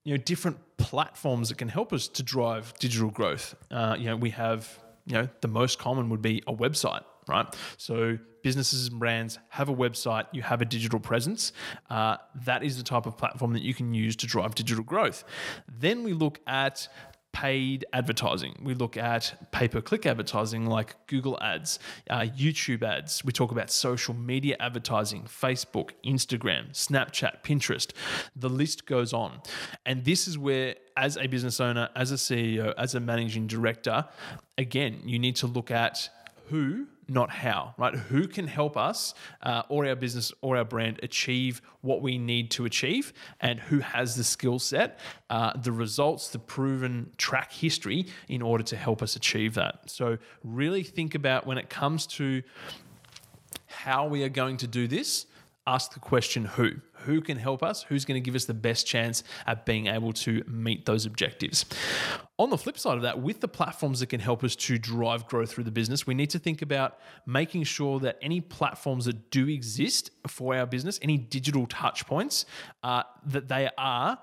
you 0.03 0.13
know 0.13 0.23
different 0.23 0.57
platforms 0.77 1.49
that 1.49 1.57
can 1.59 1.67
help 1.67 1.93
us 1.93 2.07
to 2.07 2.23
drive 2.23 2.73
digital 2.79 3.09
growth, 3.09 3.55
uh, 3.69 3.95
you 3.97 4.05
know 4.05 4.15
we 4.15 4.31
have 4.31 4.79
you 5.05 5.13
know 5.13 5.29
the 5.41 5.47
most 5.47 5.77
common 5.77 6.09
would 6.09 6.21
be 6.21 6.41
a 6.47 6.53
website, 6.53 7.03
right? 7.27 7.45
So 7.77 8.17
businesses 8.47 8.87
and 8.87 8.97
brands 8.97 9.39
have 9.49 9.67
a 9.67 9.75
website, 9.75 10.25
you 10.31 10.41
have 10.41 10.61
a 10.61 10.65
digital 10.65 11.01
presence. 11.01 11.51
Uh, 11.89 12.15
that 12.45 12.63
is 12.63 12.77
the 12.77 12.83
type 12.83 13.05
of 13.05 13.17
platform 13.17 13.51
that 13.51 13.61
you 13.61 13.73
can 13.73 13.93
use 13.93 14.15
to 14.15 14.25
drive 14.25 14.55
digital 14.55 14.85
growth. 14.85 15.25
Then 15.67 16.01
we 16.01 16.13
look 16.13 16.39
at 16.47 16.87
paid 17.33 17.85
advertising. 17.91 18.55
We 18.63 18.73
look 18.73 18.95
at 18.95 19.51
pay 19.51 19.67
per 19.67 19.81
click 19.81 20.05
advertising 20.05 20.65
like 20.65 20.95
Google 21.07 21.37
ads, 21.41 21.77
uh, 22.09 22.21
YouTube 22.21 22.83
ads. 22.83 23.21
We 23.25 23.33
talk 23.33 23.51
about 23.51 23.69
social 23.69 24.13
media 24.13 24.55
advertising, 24.61 25.23
Facebook, 25.23 25.89
Instagram, 26.05 26.71
Snapchat, 26.71 27.43
Pinterest. 27.43 27.91
The 28.33 28.49
list 28.49 28.85
goes 28.85 29.11
on. 29.11 29.41
And 29.85 30.05
this 30.05 30.25
is 30.25 30.37
where, 30.37 30.75
as 30.95 31.17
a 31.17 31.27
business 31.27 31.59
owner, 31.59 31.89
as 31.97 32.13
a 32.13 32.15
CEO, 32.15 32.73
as 32.77 32.95
a 32.95 33.01
managing 33.01 33.47
director, 33.47 34.05
again, 34.57 35.01
you 35.03 35.19
need 35.19 35.35
to 35.35 35.47
look 35.47 35.69
at 35.69 36.09
who 36.49 36.87
not 37.09 37.29
how, 37.29 37.73
right? 37.77 37.95
Who 37.95 38.27
can 38.27 38.47
help 38.47 38.75
us 38.75 39.13
uh, 39.41 39.63
or 39.69 39.85
our 39.85 39.95
business 39.95 40.33
or 40.41 40.57
our 40.57 40.65
brand 40.65 40.99
achieve 41.03 41.61
what 41.81 42.01
we 42.01 42.17
need 42.17 42.51
to 42.51 42.65
achieve, 42.65 43.13
and 43.39 43.59
who 43.59 43.79
has 43.79 44.15
the 44.15 44.23
skill 44.23 44.59
set, 44.59 44.99
uh, 45.29 45.57
the 45.57 45.71
results, 45.71 46.29
the 46.29 46.39
proven 46.39 47.11
track 47.17 47.51
history 47.53 48.07
in 48.27 48.41
order 48.41 48.63
to 48.65 48.75
help 48.75 49.01
us 49.01 49.15
achieve 49.15 49.53
that. 49.53 49.89
So, 49.89 50.17
really 50.43 50.83
think 50.83 51.15
about 51.15 51.47
when 51.47 51.57
it 51.57 51.69
comes 51.69 52.05
to 52.07 52.43
how 53.67 54.07
we 54.07 54.23
are 54.23 54.29
going 54.29 54.57
to 54.57 54.67
do 54.67 54.87
this 54.87 55.27
ask 55.67 55.93
the 55.93 55.99
question 55.99 56.45
who. 56.45 56.71
Who 57.07 57.21
can 57.21 57.37
help 57.37 57.63
us? 57.63 57.83
Who's 57.83 58.05
going 58.05 58.21
to 58.21 58.25
give 58.25 58.35
us 58.35 58.45
the 58.45 58.53
best 58.53 58.85
chance 58.85 59.23
at 59.45 59.65
being 59.65 59.87
able 59.87 60.11
to 60.13 60.43
meet 60.47 60.85
those 60.85 61.05
objectives? 61.05 61.65
On 62.37 62.49
the 62.49 62.57
flip 62.57 62.77
side 62.77 62.97
of 62.97 63.01
that, 63.03 63.21
with 63.21 63.39
the 63.39 63.47
platforms 63.47 64.01
that 64.01 64.07
can 64.07 64.19
help 64.19 64.43
us 64.43 64.55
to 64.57 64.77
drive 64.77 65.25
growth 65.27 65.51
through 65.51 65.63
the 65.63 65.71
business, 65.71 66.05
we 66.05 66.13
need 66.13 66.29
to 66.31 66.39
think 66.39 66.61
about 66.61 66.99
making 67.25 67.63
sure 67.63 67.99
that 68.01 68.17
any 68.21 68.41
platforms 68.41 69.05
that 69.05 69.31
do 69.31 69.47
exist 69.47 70.11
for 70.27 70.53
our 70.53 70.65
business, 70.65 70.99
any 71.01 71.17
digital 71.17 71.65
touch 71.65 72.05
points, 72.05 72.45
uh, 72.83 73.03
that 73.25 73.47
they 73.47 73.69
are 73.77 74.19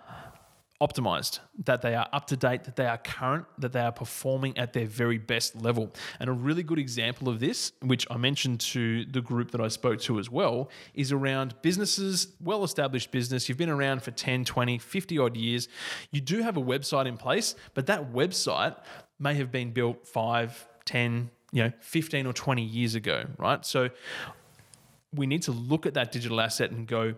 optimized, 0.84 1.38
that 1.64 1.80
they 1.80 1.94
are 1.94 2.06
up 2.12 2.26
to 2.26 2.36
date, 2.36 2.64
that 2.64 2.76
they 2.76 2.86
are 2.86 2.98
current, 2.98 3.46
that 3.58 3.72
they 3.72 3.80
are 3.80 3.92
performing 3.92 4.56
at 4.58 4.72
their 4.72 4.86
very 4.86 5.16
best 5.18 5.56
level. 5.56 5.92
And 6.20 6.28
a 6.28 6.32
really 6.32 6.62
good 6.62 6.78
example 6.78 7.28
of 7.28 7.40
this, 7.40 7.72
which 7.80 8.06
I 8.10 8.16
mentioned 8.18 8.60
to 8.72 9.04
the 9.06 9.22
group 9.22 9.52
that 9.52 9.60
I 9.60 9.68
spoke 9.68 10.00
to 10.02 10.18
as 10.18 10.28
well, 10.28 10.70
is 10.92 11.12
around 11.12 11.54
businesses, 11.62 12.28
well 12.40 12.64
established 12.64 13.10
business. 13.10 13.48
You've 13.48 13.58
been 13.58 13.70
around 13.70 14.02
for 14.02 14.10
10, 14.10 14.44
20, 14.44 14.78
50 14.78 15.18
odd 15.18 15.36
years. 15.36 15.68
You 16.10 16.20
do 16.20 16.42
have 16.42 16.56
a 16.56 16.62
website 16.62 17.06
in 17.06 17.16
place, 17.16 17.54
but 17.72 17.86
that 17.86 18.12
website 18.12 18.76
may 19.18 19.34
have 19.34 19.50
been 19.50 19.70
built 19.70 20.06
five, 20.06 20.66
10, 20.84 21.30
you 21.52 21.64
know, 21.64 21.72
15 21.80 22.26
or 22.26 22.32
20 22.32 22.62
years 22.62 22.94
ago, 22.94 23.24
right? 23.38 23.64
So 23.64 23.88
we 25.14 25.26
need 25.26 25.42
to 25.42 25.52
look 25.52 25.86
at 25.86 25.94
that 25.94 26.12
digital 26.12 26.40
asset 26.40 26.72
and 26.72 26.86
go, 26.86 27.14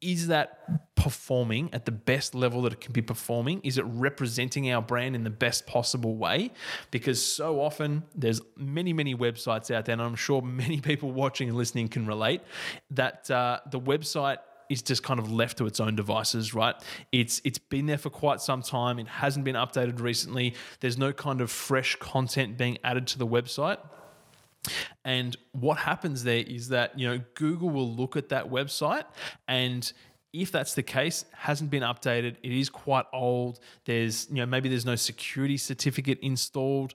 is 0.00 0.28
that 0.28 0.87
performing 0.98 1.70
at 1.72 1.84
the 1.84 1.92
best 1.92 2.34
level 2.34 2.62
that 2.62 2.72
it 2.72 2.80
can 2.80 2.92
be 2.92 3.00
performing? 3.00 3.60
Is 3.62 3.78
it 3.78 3.84
representing 3.86 4.70
our 4.72 4.82
brand 4.82 5.14
in 5.14 5.22
the 5.22 5.30
best 5.30 5.66
possible 5.66 6.16
way? 6.16 6.50
Because 6.90 7.24
so 7.24 7.60
often 7.60 8.02
there's 8.16 8.40
many, 8.56 8.92
many 8.92 9.14
websites 9.14 9.72
out 9.72 9.84
there, 9.84 9.92
and 9.92 10.02
I'm 10.02 10.16
sure 10.16 10.42
many 10.42 10.80
people 10.90 11.12
watching 11.12 11.48
and 11.48 11.56
listening 11.56 11.88
can 11.88 12.04
relate 12.04 12.42
that 12.90 13.30
uh, 13.30 13.60
the 13.70 13.80
website 13.80 14.38
is 14.68 14.82
just 14.82 15.02
kind 15.02 15.20
of 15.20 15.30
left 15.30 15.58
to 15.58 15.66
its 15.66 15.78
own 15.78 15.94
devices, 15.94 16.52
right? 16.52 16.74
It's 17.12 17.40
it's 17.44 17.58
been 17.58 17.86
there 17.86 17.96
for 17.96 18.10
quite 18.10 18.40
some 18.40 18.60
time. 18.60 18.98
It 18.98 19.08
hasn't 19.08 19.44
been 19.44 19.54
updated 19.54 20.00
recently. 20.00 20.54
There's 20.80 20.98
no 20.98 21.12
kind 21.12 21.40
of 21.40 21.50
fresh 21.50 21.96
content 21.96 22.58
being 22.58 22.76
added 22.82 23.06
to 23.08 23.18
the 23.18 23.26
website. 23.26 23.78
And 25.04 25.36
what 25.52 25.78
happens 25.78 26.24
there 26.24 26.44
is 26.46 26.68
that, 26.68 26.98
you 26.98 27.08
know, 27.08 27.22
Google 27.34 27.70
will 27.70 27.90
look 27.90 28.16
at 28.16 28.28
that 28.30 28.50
website 28.50 29.04
and 29.46 29.90
if 30.32 30.52
that's 30.52 30.74
the 30.74 30.82
case, 30.82 31.24
hasn't 31.32 31.70
been 31.70 31.82
updated, 31.82 32.36
it 32.42 32.52
is 32.52 32.68
quite 32.68 33.06
old. 33.12 33.60
There's, 33.86 34.28
you 34.28 34.36
know, 34.36 34.46
maybe 34.46 34.68
there's 34.68 34.84
no 34.84 34.96
security 34.96 35.56
certificate 35.56 36.18
installed. 36.20 36.94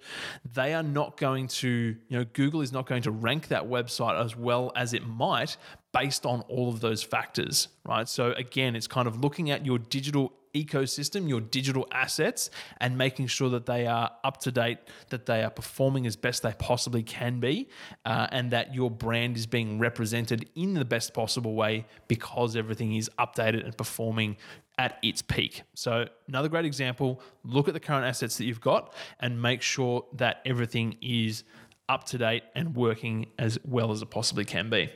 They 0.54 0.74
are 0.74 0.84
not 0.84 1.18
going 1.18 1.48
to, 1.48 1.68
you 1.68 2.18
know, 2.18 2.26
Google 2.34 2.62
is 2.62 2.72
not 2.72 2.86
going 2.86 3.04
to 3.04 3.12
rank 3.12 3.48
that 3.48 3.64
website 3.64 4.24
as 4.24 4.36
well 4.36 4.72
as 4.76 4.94
it 4.94 5.06
might 5.08 5.58
based 5.94 6.26
on 6.26 6.42
all 6.42 6.70
of 6.70 6.80
those 6.82 7.02
factors, 7.02 7.70
right? 7.86 8.08
So 8.08 8.34
again, 8.34 8.76
it's 8.76 8.88
kind 8.88 9.08
of 9.08 9.24
looking 9.24 9.50
at 9.50 9.66
your 9.66 9.80
digital 9.80 10.34
ecosystem, 10.54 11.28
your 11.28 11.42
digital 11.42 11.88
assets, 11.92 12.50
and 12.80 12.98
making 12.98 13.28
sure 13.28 13.50
that 13.50 13.66
they 13.66 13.88
are 13.88 14.12
up 14.24 14.38
to 14.42 14.52
date, 14.52 14.78
that 15.10 15.26
they 15.26 15.44
are 15.44 15.50
performing 15.50 16.06
as 16.06 16.16
best 16.16 16.44
they 16.44 16.54
possibly 16.60 17.04
can 17.04 17.40
be, 17.40 17.70
uh, 18.06 18.28
and 18.32 18.52
that 18.52 18.74
your 18.74 18.92
brand 18.92 19.38
is 19.38 19.46
being 19.46 19.80
represented 19.80 20.50
in 20.56 20.74
the 20.74 20.86
best 20.86 21.14
possible 21.14 21.56
way 21.56 21.86
because 22.08 22.56
everything 22.56 22.96
is 22.96 23.10
updated 23.20 23.64
and 23.64 23.78
performing 23.78 24.38
at 24.78 24.98
its 25.04 25.22
peak. 25.22 25.64
So, 25.76 26.08
another 26.28 26.50
great 26.50 26.66
example 26.66 27.22
look 27.44 27.68
at 27.68 27.74
the 27.74 27.80
current 27.80 28.06
assets 28.06 28.38
that 28.38 28.46
you've 28.46 28.62
got 28.62 28.94
and 29.20 29.42
make 29.42 29.62
sure 29.62 30.06
that 30.14 30.42
everything 30.46 30.98
is 31.02 31.44
up 31.90 32.06
to 32.06 32.18
date 32.18 32.44
and 32.56 32.76
working 32.76 33.28
as 33.38 33.60
well 33.66 33.92
as 33.92 34.02
it 34.02 34.10
possibly 34.10 34.46
can 34.46 34.70
be. 34.70 34.90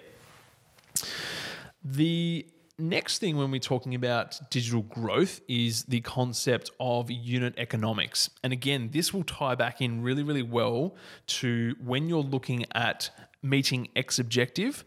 The 1.84 2.48
next 2.80 3.20
thing 3.20 3.38
when 3.38 3.52
we're 3.52 3.60
talking 3.60 3.96
about 3.96 4.40
digital 4.50 4.84
growth 4.84 5.42
is 5.48 5.84
the 5.86 6.02
concept 6.02 6.72
of 6.80 7.10
unit 7.10 7.54
economics. 7.58 8.30
And 8.44 8.54
again, 8.54 8.90
this 8.92 9.14
will 9.14 9.24
tie 9.24 9.56
back 9.56 9.82
in 9.82 10.02
really, 10.02 10.24
really 10.24 10.44
well 10.44 10.96
to 11.28 11.76
when 11.84 12.08
you're 12.08 12.22
looking 12.22 12.66
at 12.74 13.10
meeting 13.42 13.88
X 13.96 14.20
objective 14.20 14.84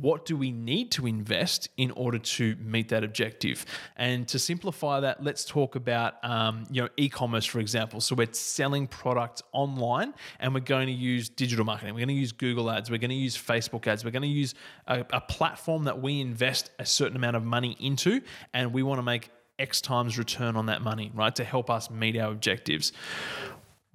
what 0.00 0.26
do 0.26 0.36
we 0.36 0.52
need 0.52 0.90
to 0.92 1.06
invest 1.06 1.70
in 1.78 1.90
order 1.92 2.18
to 2.18 2.54
meet 2.56 2.90
that 2.90 3.02
objective? 3.02 3.64
And 3.96 4.28
to 4.28 4.38
simplify 4.38 5.00
that, 5.00 5.24
let's 5.24 5.44
talk 5.44 5.76
about 5.76 6.22
um, 6.22 6.64
you 6.70 6.82
know 6.82 6.88
e-commerce, 6.96 7.46
for 7.46 7.58
example. 7.58 8.00
So 8.00 8.14
we're 8.14 8.32
selling 8.32 8.86
products 8.86 9.42
online, 9.52 10.12
and 10.40 10.52
we're 10.54 10.60
going 10.60 10.88
to 10.88 10.92
use 10.92 11.28
digital 11.28 11.64
marketing. 11.64 11.94
We're 11.94 12.00
going 12.00 12.08
to 12.08 12.14
use 12.14 12.32
Google 12.32 12.70
Ads. 12.70 12.90
We're 12.90 12.98
going 12.98 13.10
to 13.10 13.16
use 13.16 13.36
Facebook 13.36 13.86
Ads. 13.86 14.04
We're 14.04 14.10
going 14.10 14.22
to 14.22 14.28
use 14.28 14.54
a, 14.86 15.04
a 15.10 15.20
platform 15.20 15.84
that 15.84 16.00
we 16.00 16.20
invest 16.20 16.70
a 16.78 16.86
certain 16.86 17.16
amount 17.16 17.36
of 17.36 17.44
money 17.44 17.76
into, 17.80 18.20
and 18.52 18.72
we 18.72 18.82
want 18.82 18.98
to 18.98 19.02
make 19.02 19.30
X 19.58 19.80
times 19.80 20.18
return 20.18 20.54
on 20.54 20.66
that 20.66 20.82
money, 20.82 21.10
right, 21.14 21.34
to 21.34 21.44
help 21.44 21.70
us 21.70 21.90
meet 21.90 22.16
our 22.16 22.30
objectives 22.30 22.92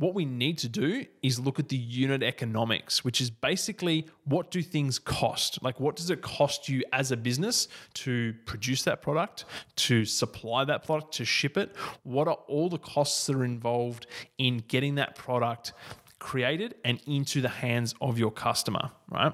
what 0.04 0.14
we 0.14 0.26
need 0.26 0.58
to 0.58 0.68
do 0.68 1.06
is 1.22 1.40
look 1.40 1.60
at 1.60 1.70
the 1.70 1.78
unit 1.78 2.22
economics, 2.22 3.06
which 3.06 3.22
is 3.22 3.30
basically 3.30 4.06
what 4.26 4.52
do 4.52 4.62
things 4.62 5.00
cost? 5.00 5.64
Like, 5.64 5.80
what 5.80 5.96
does 5.96 6.10
it 6.10 6.22
cost 6.22 6.68
you 6.68 6.84
as 6.92 7.12
a 7.14 7.18
business 7.18 7.70
to 7.94 8.34
produce 8.46 8.84
that 8.84 9.02
product, 9.02 9.46
to 9.78 10.04
supply 10.04 10.66
that 10.66 10.84
product, 10.84 11.14
to 11.14 11.26
ship 11.26 11.58
it? 11.58 11.74
What 12.04 12.28
are 12.28 12.38
all 12.48 12.68
the 12.68 12.80
costs 12.80 13.26
that 13.28 13.38
are 13.38 13.46
involved 13.46 14.08
in 14.38 14.58
getting 14.68 14.96
that 14.96 15.16
product 15.16 15.72
created 16.20 16.76
and 16.84 17.02
into 17.08 17.40
the 17.40 17.48
hands 17.48 17.96
of 18.02 18.20
your 18.20 18.32
customer, 18.32 18.92
right? 19.10 19.34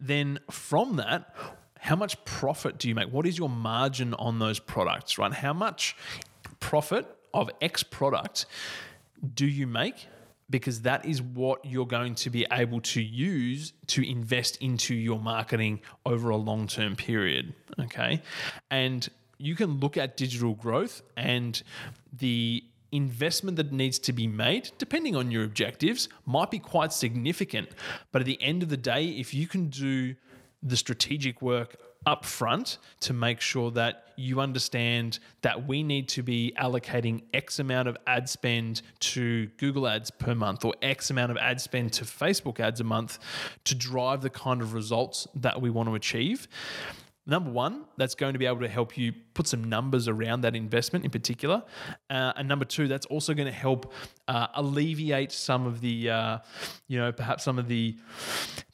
Then 0.00 0.38
from 0.50 0.96
that, 0.96 1.36
how 1.78 1.96
much 1.96 2.24
profit 2.24 2.78
do 2.78 2.88
you 2.88 2.94
make? 2.94 3.12
What 3.12 3.26
is 3.26 3.36
your 3.36 3.50
margin 3.50 4.14
on 4.14 4.38
those 4.38 4.58
products, 4.58 5.18
right? 5.18 5.32
How 5.34 5.52
much 5.52 5.94
profit 6.58 7.06
of 7.34 7.50
X 7.60 7.82
product 7.82 8.46
do 9.34 9.46
you 9.46 9.66
make? 9.66 10.06
Because 10.48 10.82
that 10.82 11.04
is 11.04 11.20
what 11.20 11.64
you're 11.64 11.86
going 11.86 12.14
to 12.16 12.30
be 12.30 12.46
able 12.52 12.80
to 12.80 13.02
use 13.02 13.72
to 13.88 14.08
invest 14.08 14.58
into 14.62 14.94
your 14.94 15.18
marketing 15.18 15.80
over 16.04 16.30
a 16.30 16.36
long 16.36 16.68
term 16.68 16.94
period. 16.94 17.54
Okay. 17.80 18.22
And 18.70 19.08
you 19.38 19.54
can 19.54 19.80
look 19.80 19.96
at 19.96 20.16
digital 20.16 20.54
growth 20.54 21.02
and 21.16 21.60
the 22.12 22.64
investment 22.92 23.56
that 23.56 23.72
needs 23.72 23.98
to 23.98 24.12
be 24.12 24.26
made, 24.26 24.70
depending 24.78 25.16
on 25.16 25.30
your 25.30 25.44
objectives, 25.44 26.08
might 26.24 26.50
be 26.50 26.58
quite 26.58 26.92
significant. 26.92 27.68
But 28.12 28.22
at 28.22 28.26
the 28.26 28.40
end 28.40 28.62
of 28.62 28.68
the 28.68 28.76
day, 28.76 29.08
if 29.08 29.34
you 29.34 29.46
can 29.46 29.68
do 29.68 30.14
the 30.62 30.76
strategic 30.76 31.42
work 31.42 31.76
up 32.06 32.24
front 32.24 32.78
to 33.00 33.12
make 33.12 33.40
sure 33.40 33.70
that 33.72 34.04
you 34.16 34.40
understand 34.40 35.18
that 35.42 35.66
we 35.66 35.82
need 35.82 36.08
to 36.08 36.22
be 36.22 36.54
allocating 36.58 37.22
X 37.34 37.58
amount 37.58 37.88
of 37.88 37.96
ad 38.06 38.28
spend 38.28 38.80
to 39.00 39.46
Google 39.58 39.86
ads 39.86 40.10
per 40.10 40.34
month 40.34 40.64
or 40.64 40.74
X 40.80 41.10
amount 41.10 41.32
of 41.32 41.36
ad 41.36 41.60
spend 41.60 41.92
to 41.94 42.04
Facebook 42.04 42.60
ads 42.60 42.80
a 42.80 42.84
month 42.84 43.18
to 43.64 43.74
drive 43.74 44.22
the 44.22 44.30
kind 44.30 44.62
of 44.62 44.72
results 44.72 45.26
that 45.34 45.60
we 45.60 45.68
want 45.68 45.88
to 45.88 45.94
achieve. 45.94 46.48
Number 47.28 47.50
one, 47.50 47.86
that's 47.96 48.14
going 48.14 48.34
to 48.34 48.38
be 48.38 48.46
able 48.46 48.60
to 48.60 48.68
help 48.68 48.96
you 48.96 49.12
put 49.34 49.48
some 49.48 49.64
numbers 49.64 50.06
around 50.06 50.42
that 50.42 50.54
investment 50.54 51.04
in 51.04 51.10
particular. 51.10 51.64
Uh, 52.08 52.32
and 52.36 52.46
number 52.46 52.64
two, 52.64 52.86
that's 52.86 53.06
also 53.06 53.34
going 53.34 53.48
to 53.48 53.52
help 53.52 53.92
uh, 54.28 54.46
alleviate 54.54 55.32
some 55.32 55.66
of 55.66 55.80
the, 55.80 56.08
uh, 56.08 56.38
you 56.86 56.98
know, 56.98 57.10
perhaps 57.10 57.42
some 57.42 57.58
of 57.58 57.66
the 57.66 57.96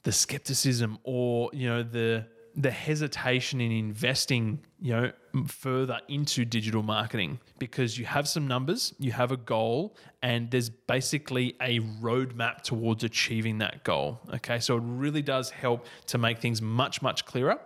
the 0.03 0.11
skepticism 0.11 0.99
or 1.03 1.49
you 1.53 1.67
know 1.67 1.81
the 1.81 2.25
the 2.55 2.71
hesitation 2.71 3.59
in 3.59 3.71
investing, 3.71 4.59
you 4.79 4.93
know, 4.93 5.11
further 5.47 5.99
into 6.07 6.45
digital 6.45 6.83
marketing 6.83 7.39
because 7.57 7.97
you 7.97 8.05
have 8.05 8.27
some 8.27 8.47
numbers, 8.47 8.93
you 8.99 9.11
have 9.11 9.31
a 9.31 9.37
goal, 9.37 9.95
and 10.21 10.51
there's 10.51 10.69
basically 10.69 11.55
a 11.61 11.79
roadmap 12.01 12.61
towards 12.61 13.03
achieving 13.03 13.57
that 13.57 13.83
goal. 13.83 14.19
Okay, 14.35 14.59
so 14.59 14.77
it 14.77 14.83
really 14.85 15.21
does 15.21 15.49
help 15.49 15.87
to 16.07 16.17
make 16.17 16.39
things 16.39 16.61
much, 16.61 17.01
much 17.01 17.25
clearer. 17.25 17.59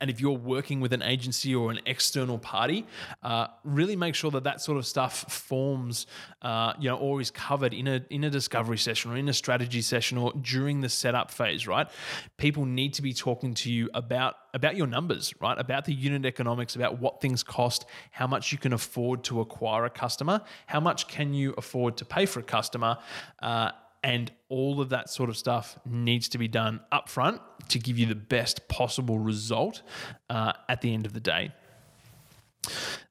And 0.00 0.10
if 0.10 0.20
you're 0.20 0.32
working 0.32 0.80
with 0.80 0.92
an 0.92 1.02
agency 1.02 1.54
or 1.54 1.70
an 1.70 1.80
external 1.86 2.38
party, 2.38 2.86
uh, 3.22 3.48
really 3.64 3.96
make 3.96 4.14
sure 4.14 4.30
that 4.32 4.44
that 4.44 4.60
sort 4.60 4.78
of 4.78 4.86
stuff 4.86 5.30
forms, 5.32 6.06
uh, 6.42 6.74
you 6.78 6.88
know, 6.88 6.96
or 6.96 7.20
is 7.20 7.30
covered 7.30 7.74
in 7.74 7.88
a 7.88 8.04
in 8.10 8.24
a 8.24 8.30
discovery 8.30 8.78
session 8.78 9.12
or 9.12 9.16
in 9.16 9.28
a 9.28 9.32
strategy 9.32 9.82
session 9.82 10.18
or 10.18 10.32
during 10.40 10.80
the 10.80 10.88
setup 10.88 11.30
phase. 11.30 11.66
Right? 11.66 11.88
People 12.36 12.64
need 12.64 12.94
to 12.94 13.02
be 13.02 13.12
talking 13.12 13.54
to 13.54 13.70
you 13.70 13.90
about 13.94 14.36
about 14.54 14.76
your 14.76 14.86
numbers, 14.86 15.34
right? 15.40 15.58
About 15.58 15.84
the 15.84 15.92
unit 15.92 16.24
economics, 16.24 16.76
about 16.76 16.98
what 16.98 17.20
things 17.20 17.42
cost, 17.42 17.84
how 18.10 18.26
much 18.26 18.52
you 18.52 18.58
can 18.58 18.72
afford 18.72 19.22
to 19.24 19.40
acquire 19.40 19.84
a 19.84 19.90
customer, 19.90 20.40
how 20.66 20.80
much 20.80 21.08
can 21.08 21.34
you 21.34 21.54
afford 21.58 21.96
to 21.98 22.04
pay 22.04 22.26
for 22.26 22.40
a 22.40 22.42
customer. 22.42 22.98
Uh, 23.40 23.70
and 24.06 24.30
all 24.48 24.80
of 24.80 24.90
that 24.90 25.10
sort 25.10 25.28
of 25.28 25.36
stuff 25.36 25.76
needs 25.84 26.28
to 26.28 26.38
be 26.38 26.46
done 26.46 26.80
upfront 26.92 27.40
to 27.68 27.80
give 27.80 27.98
you 27.98 28.06
the 28.06 28.14
best 28.14 28.68
possible 28.68 29.18
result 29.18 29.82
uh, 30.30 30.52
at 30.68 30.80
the 30.80 30.94
end 30.94 31.06
of 31.06 31.12
the 31.12 31.18
day. 31.18 31.50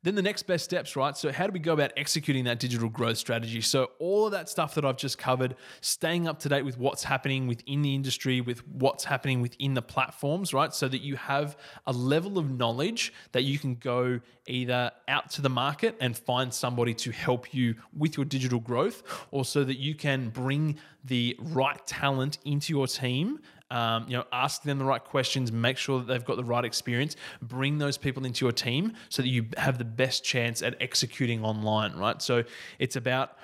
Then 0.05 0.13
the 0.13 0.21
next 0.21 0.43
best 0.43 0.63
steps, 0.63 0.95
right? 0.95 1.17
So, 1.17 1.31
how 1.31 1.47
do 1.47 1.51
we 1.51 1.57
go 1.57 1.73
about 1.73 1.91
executing 1.97 2.43
that 2.43 2.59
digital 2.59 2.89
growth 2.89 3.17
strategy? 3.17 3.59
So, 3.59 3.89
all 3.97 4.27
of 4.27 4.33
that 4.33 4.47
stuff 4.47 4.75
that 4.75 4.85
I've 4.85 4.97
just 4.97 5.17
covered, 5.17 5.55
staying 5.81 6.27
up 6.27 6.37
to 6.41 6.49
date 6.49 6.61
with 6.61 6.77
what's 6.77 7.03
happening 7.03 7.47
within 7.47 7.81
the 7.81 7.95
industry, 7.95 8.39
with 8.39 8.67
what's 8.67 9.03
happening 9.03 9.41
within 9.41 9.73
the 9.73 9.81
platforms, 9.81 10.53
right? 10.53 10.71
So 10.71 10.87
that 10.87 11.01
you 11.01 11.15
have 11.15 11.57
a 11.87 11.91
level 11.91 12.37
of 12.37 12.51
knowledge 12.51 13.13
that 13.31 13.45
you 13.45 13.57
can 13.57 13.75
go 13.75 14.19
either 14.45 14.91
out 15.07 15.31
to 15.31 15.41
the 15.41 15.49
market 15.49 15.97
and 15.99 16.15
find 16.15 16.53
somebody 16.53 16.93
to 16.93 17.09
help 17.09 17.51
you 17.51 17.73
with 17.97 18.15
your 18.15 18.27
digital 18.27 18.59
growth, 18.59 19.01
or 19.31 19.43
so 19.43 19.63
that 19.63 19.79
you 19.79 19.95
can 19.95 20.29
bring 20.29 20.77
the 21.03 21.35
right 21.39 21.83
talent 21.87 22.37
into 22.45 22.73
your 22.73 22.85
team 22.85 23.39
um, 23.71 24.05
you 24.07 24.15
know, 24.15 24.25
ask 24.31 24.63
them 24.63 24.77
the 24.77 24.85
right 24.85 25.03
questions, 25.03 25.51
make 25.51 25.77
sure 25.77 25.99
that 25.99 26.07
they've 26.07 26.23
got 26.23 26.37
the 26.37 26.43
right 26.43 26.65
experience, 26.65 27.15
bring 27.41 27.77
those 27.77 27.97
people 27.97 28.25
into 28.25 28.45
your 28.45 28.51
team 28.51 28.93
so 29.09 29.21
that 29.21 29.29
you 29.29 29.47
have 29.57 29.77
the 29.77 29.85
best 29.85 30.23
chance 30.23 30.61
at 30.61 30.75
executing 30.81 31.43
online, 31.43 31.95
right? 31.95 32.21
So 32.21 32.43
it's 32.79 32.95
about 32.95 33.37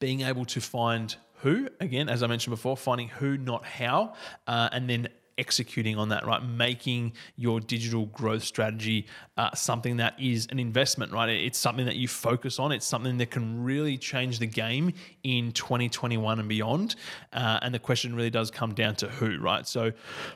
being 0.00 0.22
able 0.22 0.44
to 0.46 0.60
find 0.60 1.14
who, 1.42 1.68
again, 1.80 2.08
as 2.08 2.22
I 2.22 2.26
mentioned 2.26 2.52
before, 2.52 2.76
finding 2.76 3.08
who, 3.08 3.38
not 3.38 3.64
how, 3.64 4.14
uh, 4.46 4.68
and 4.72 4.90
then 4.90 5.08
executing 5.38 5.96
on 5.96 6.08
that, 6.10 6.26
right? 6.26 6.42
Making 6.42 7.12
your 7.36 7.60
digital 7.60 8.06
growth 8.06 8.42
strategy 8.42 9.06
uh, 9.38 9.54
something 9.54 9.98
that 9.98 10.20
is 10.20 10.48
an 10.50 10.58
investment, 10.58 11.12
right? 11.12 11.28
It's 11.28 11.58
something 11.58 11.86
that 11.86 11.94
you 11.94 12.08
focus 12.08 12.58
on. 12.58 12.72
It's 12.72 12.84
something 12.84 13.18
that 13.18 13.30
can 13.30 13.62
really 13.62 13.96
change 13.96 14.40
the 14.40 14.46
game 14.46 14.92
in 15.22 15.52
2021 15.52 16.40
and 16.40 16.48
beyond. 16.48 16.96
Uh, 17.32 17.60
and 17.62 17.72
the 17.72 17.78
question 17.78 18.16
really 18.16 18.30
does 18.30 18.50
come 18.50 18.74
down 18.74 18.96
to 18.96 19.08
who, 19.08 19.38
right? 19.38 19.66
So 19.66 19.92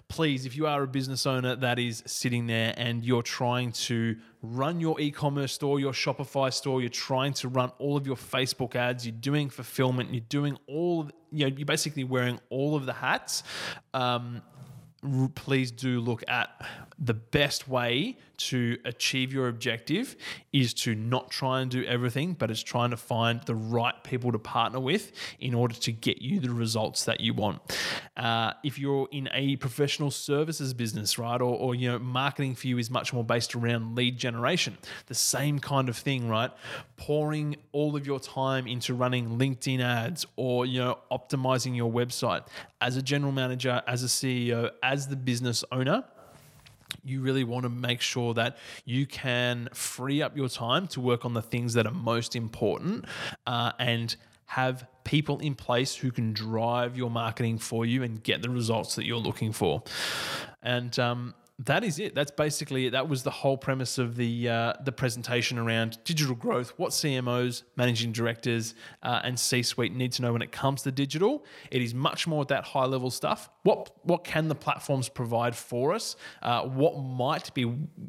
please, 0.09 0.47
if 0.47 0.57
you 0.57 0.69
are 0.69 0.85
a 0.85 0.87
business 0.87 1.27
owner 1.27 1.57
that 1.57 1.81
is 1.81 2.05
sitting 2.07 2.47
there 2.47 2.75
and 2.77 3.05
you're 3.05 3.23
trying 3.23 3.73
to 3.73 4.17
run 4.43 4.81
your 4.81 5.01
e-commerce 5.01 5.53
store, 5.53 5.81
your 5.81 5.93
Shopify 5.93 6.53
store, 6.53 6.81
you're 6.81 6.91
trying 6.91 7.33
to 7.35 7.49
run 7.49 7.73
all 7.79 7.97
of 7.97 8.07
your 8.07 8.17
Facebook 8.17 8.77
ads, 8.77 9.07
you're 9.07 9.17
doing 9.19 9.51
fulfillment, 9.51 10.13
you're 10.13 10.25
doing 10.29 10.57
all, 10.67 11.11
you 11.31 11.49
know, 11.49 11.57
you're 11.57 11.67
basically 11.67 12.05
wearing 12.05 12.39
all 12.51 12.77
of 12.77 12.87
the 12.87 12.93
hats. 12.93 13.43
Um, 13.95 14.43
please 15.35 15.71
do 15.71 16.01
look 16.01 16.23
at 16.29 16.51
the 16.99 17.15
best 17.15 17.69
way 17.69 18.17
to 18.49 18.79
achieve 18.85 19.33
your 19.33 19.49
objective 19.49 20.17
is 20.53 20.75
to 20.75 20.95
not 20.95 21.31
try 21.31 21.61
and 21.61 21.71
do 21.71 21.85
everything, 21.85 22.35
but 22.35 22.51
it's 22.51 22.63
trying 22.63 22.91
to 22.91 22.97
find 22.97 23.43
the 23.47 23.55
right 23.55 23.95
people 24.05 24.33
to 24.33 24.39
partner 24.39 24.81
with 24.81 25.13
in 25.41 25.55
order 25.55 25.75
to 25.75 25.93
get 25.93 26.21
you 26.21 26.41
the 26.41 26.51
results 26.51 27.05
that 27.05 27.21
you 27.21 27.35
want. 27.35 27.61
Uh, 28.17 28.53
if 28.63 28.79
you're 28.79 29.09
in 29.13 29.29
a 29.33 29.57
professional 29.57 30.11
services 30.11 30.75
business, 30.75 31.19
right, 31.19 31.41
or, 31.41 31.55
or 31.57 31.75
you 31.75 31.91
know, 31.91 31.99
marketing 31.99 32.55
for 32.55 32.67
you 32.67 32.79
is 32.79 32.91
much 32.91 33.13
more 33.13 33.25
based 33.25 33.55
around 33.55 33.97
lead 33.97 34.17
generation, 34.19 34.77
the 35.07 35.15
same 35.15 35.59
kind 35.59 35.89
of 35.89 35.97
thing, 35.97 36.29
right? 36.29 36.51
Pouring 36.97 37.57
all 37.73 37.97
of 37.97 38.07
your 38.07 38.21
time 38.21 38.67
into 38.67 38.95
running 38.95 39.39
LinkedIn 39.39 39.81
ads 39.81 40.27
or 40.37 40.67
you 40.67 40.81
know, 40.81 40.99
optimizing 41.11 41.77
your 41.77 41.91
website 41.91 42.47
as 42.81 42.97
a 42.97 43.03
general 43.03 43.33
manager, 43.33 43.83
as 43.87 44.03
a 44.03 44.07
CEO, 44.07 44.71
as 44.83 45.09
the 45.09 45.17
business 45.17 45.65
owner 45.71 46.05
you 47.05 47.21
really 47.21 47.45
want 47.45 47.65
to 47.65 47.69
make 47.69 48.01
sure 48.01 48.35
that 48.35 48.57
you 48.85 49.07
can 49.07 49.69
free 49.73 50.23
up 50.23 50.37
your 50.37 50.49
time 50.49 50.87
to 50.89 51.01
work 51.01 51.25
on 51.25 51.35
the 51.35 51.43
things 51.43 51.75
that 51.75 51.87
are 51.87 51.93
most 51.93 52.37
important 52.37 53.05
uh, 53.47 53.73
and 53.79 54.17
have 54.47 54.87
people 55.05 55.39
in 55.39 55.55
place 55.55 55.95
who 55.95 56.11
can 56.11 56.33
drive 56.33 56.97
your 56.97 57.11
marketing 57.11 57.59
for 57.59 57.87
you 57.87 58.03
and 58.03 58.23
get 58.23 58.43
the 58.43 58.51
results 58.51 58.97
that 58.97 59.07
you're 59.07 59.17
looking 59.17 59.53
for. 59.53 59.83
And 60.63 60.97
um, 60.99 61.35
that 61.67 61.85
is 61.85 61.99
it. 61.99 62.15
That's 62.15 62.31
basically 62.31 62.87
it. 62.87 62.91
That 62.91 63.09
was 63.09 63.23
the 63.23 63.31
whole 63.31 63.57
premise 63.57 63.99
of 63.99 64.17
the 64.17 64.49
uh, 64.49 64.73
the 64.85 64.93
presentation 64.93 65.59
around 65.59 65.99
digital 66.05 66.35
growth. 66.35 66.73
What 66.77 66.91
CMOs, 66.91 67.63
managing 67.77 68.13
directors, 68.13 68.75
uh, 69.03 69.21
and 69.23 69.39
C-suite 69.39 69.95
need 69.95 70.13
to 70.13 70.23
know 70.23 70.33
when 70.33 70.43
it 70.43 70.53
comes 70.53 70.83
to 70.83 70.93
digital. 70.93 71.45
It 71.71 71.83
is 71.83 71.95
much 71.95 72.27
more 72.27 72.45
that 72.47 72.65
high 72.65 72.87
level 72.87 73.11
stuff. 73.11 73.51
What 73.63 73.91
what 74.03 74.25
can 74.25 74.49
the 74.49 74.55
platforms 74.55 75.09
provide 75.09 75.55
for 75.55 75.93
us? 75.93 76.17
Uh, 76.43 76.63
what 76.63 76.99
might 76.99 77.53
be 77.55 77.65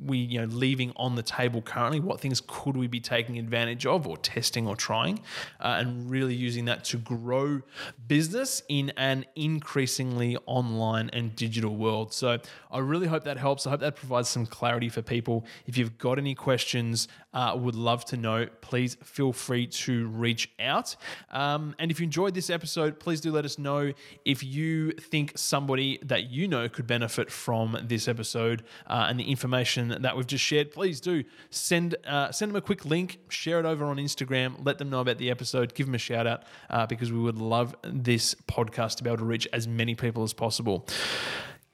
we 0.06 0.18
you 0.18 0.40
know 0.40 0.48
leaving 0.48 0.94
on 0.96 1.16
the 1.16 1.24
table 1.24 1.62
currently? 1.62 2.00
What 2.00 2.20
things 2.20 2.42
could 2.46 2.76
we 2.78 2.88
be 2.88 3.00
taking 3.00 3.38
advantage 3.38 3.86
of, 3.86 4.08
or 4.08 4.18
testing, 4.18 4.68
or 4.68 4.76
trying, 4.76 5.20
uh, 5.60 5.78
and 5.80 6.10
really 6.10 6.36
using 6.36 6.66
that 6.66 6.84
to 6.86 6.98
grow 6.98 7.62
business 8.08 8.64
in 8.70 8.92
an 8.98 9.26
increasingly 9.36 10.38
online 10.46 11.10
and 11.14 11.36
digital 11.36 11.76
world. 11.76 12.14
So 12.14 12.40
I 12.72 12.80
really 12.80 13.08
hope 13.08 13.24
that 13.26 13.38
helps. 13.44 13.68
I 13.68 13.70
hope 13.70 13.82
that 13.82 13.96
provides 13.96 14.30
some 14.30 14.48
clarity 14.48 14.90
for 14.90 15.04
people. 15.04 15.46
If 15.68 15.78
you've 15.78 15.98
got 16.00 16.18
any 16.18 16.34
questions, 16.34 17.08
uh, 17.34 17.56
would 17.60 17.76
love 17.76 18.06
to 18.06 18.18
know. 18.18 18.48
Please 18.62 18.96
feel 19.04 19.34
free 19.34 19.68
to 19.68 20.08
reach 20.08 20.52
out. 20.60 20.96
Um, 21.30 21.76
and 21.78 21.92
if 21.92 22.00
you 22.00 22.06
enjoyed 22.06 22.34
this 22.34 22.50
episode, 22.50 23.00
please 23.00 23.22
do 23.22 23.32
let 23.32 23.46
us 23.46 23.60
know 23.60 23.94
if 24.26 24.44
you 24.44 24.92
think 24.94 25.34
somebody 25.36 26.00
that 26.04 26.30
you 26.30 26.48
know 26.48 26.70
could 26.70 26.88
benefit 26.88 27.32
from 27.32 27.78
this 27.84 28.08
episode 28.08 28.64
uh, 28.88 29.06
and 29.10 29.20
the 29.20 29.30
information 29.30 29.90
that 30.02 30.16
we've 30.16 30.28
just 30.28 30.44
shared. 30.44 30.72
Please 30.72 31.00
do 31.00 31.24
send 31.50 31.96
uh, 32.08 32.32
send 32.32 32.52
them 32.52 32.56
a 32.56 32.62
quick 32.62 32.86
link, 32.86 33.20
share 33.30 33.60
it 33.60 33.66
over 33.66 33.86
on 33.86 33.98
Instagram, 33.98 34.56
let 34.66 34.78
them 34.78 34.90
know 34.90 35.02
about 35.02 35.18
the 35.18 35.30
episode, 35.30 35.74
give 35.76 35.86
them 35.86 35.96
a 35.96 36.00
shout 36.00 36.26
out 36.26 36.44
uh, 36.70 36.86
because 36.86 37.12
we 37.12 37.20
would 37.20 37.38
love 37.38 37.76
this 37.84 38.36
podcast 38.48 38.96
to 38.98 39.04
be 39.04 39.10
able 39.10 39.18
to 39.18 39.26
reach 39.26 39.48
as 39.54 39.68
many 39.68 39.96
people 39.96 40.24
as 40.24 40.34
possible. 40.34 40.88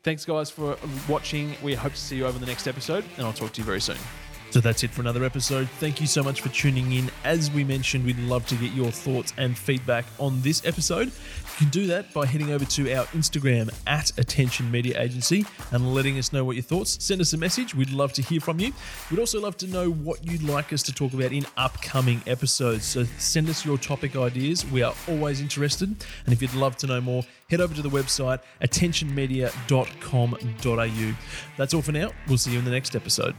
Thanks, 0.03 0.23
guys, 0.23 0.49
for 0.49 0.77
watching. 1.09 1.55
We 1.61 1.75
hope 1.75 1.93
to 1.93 1.99
see 1.99 2.15
you 2.15 2.25
over 2.25 2.39
the 2.39 2.45
next 2.45 2.67
episode, 2.67 3.03
and 3.17 3.25
I'll 3.25 3.33
talk 3.33 3.51
to 3.53 3.61
you 3.61 3.65
very 3.65 3.81
soon. 3.81 3.97
So 4.51 4.59
that's 4.59 4.83
it 4.83 4.89
for 4.89 5.01
another 5.01 5.23
episode. 5.23 5.69
Thank 5.79 6.01
you 6.01 6.07
so 6.07 6.23
much 6.23 6.41
for 6.41 6.49
tuning 6.49 6.91
in. 6.91 7.11
As 7.23 7.51
we 7.51 7.63
mentioned, 7.63 8.03
we'd 8.03 8.17
love 8.19 8.47
to 8.47 8.55
get 8.55 8.73
your 8.73 8.89
thoughts 8.89 9.31
and 9.37 9.55
feedback 9.55 10.05
on 10.17 10.41
this 10.41 10.65
episode. 10.65 11.07
You 11.07 11.57
can 11.57 11.69
do 11.69 11.85
that 11.87 12.11
by 12.13 12.25
heading 12.25 12.51
over 12.51 12.65
to 12.65 12.93
our 12.93 13.05
Instagram 13.07 13.71
at 13.85 14.17
Attention 14.17 14.71
Media 14.71 14.99
Agency 14.99 15.45
and 15.71 15.93
letting 15.93 16.17
us 16.17 16.33
know 16.33 16.43
what 16.43 16.55
your 16.55 16.63
thoughts. 16.63 16.97
Send 17.03 17.21
us 17.21 17.33
a 17.33 17.37
message. 17.37 17.75
We'd 17.75 17.91
love 17.91 18.11
to 18.13 18.23
hear 18.23 18.39
from 18.39 18.59
you. 18.59 18.73
We'd 19.11 19.19
also 19.19 19.39
love 19.39 19.55
to 19.57 19.67
know 19.67 19.91
what 19.91 20.25
you'd 20.25 20.41
like 20.41 20.73
us 20.73 20.81
to 20.83 20.93
talk 20.93 21.13
about 21.13 21.31
in 21.31 21.45
upcoming 21.55 22.23
episodes. 22.25 22.85
So 22.85 23.03
send 23.19 23.49
us 23.49 23.63
your 23.63 23.77
topic 23.77 24.15
ideas. 24.15 24.65
We 24.65 24.81
are 24.81 24.95
always 25.07 25.41
interested. 25.41 25.89
And 26.25 26.33
if 26.33 26.41
you'd 26.41 26.55
love 26.55 26.75
to 26.77 26.87
know 26.87 27.01
more, 27.01 27.21
head 27.51 27.61
over 27.61 27.75
to 27.75 27.83
the 27.83 27.89
website 27.89 28.39
attentionmedia.com.au. 28.63 31.15
That's 31.57 31.73
all 31.73 31.81
for 31.81 31.91
now. 31.91 32.11
We'll 32.27 32.37
see 32.37 32.51
you 32.51 32.59
in 32.59 32.65
the 32.65 32.71
next 32.71 32.95
episode. 32.95 33.35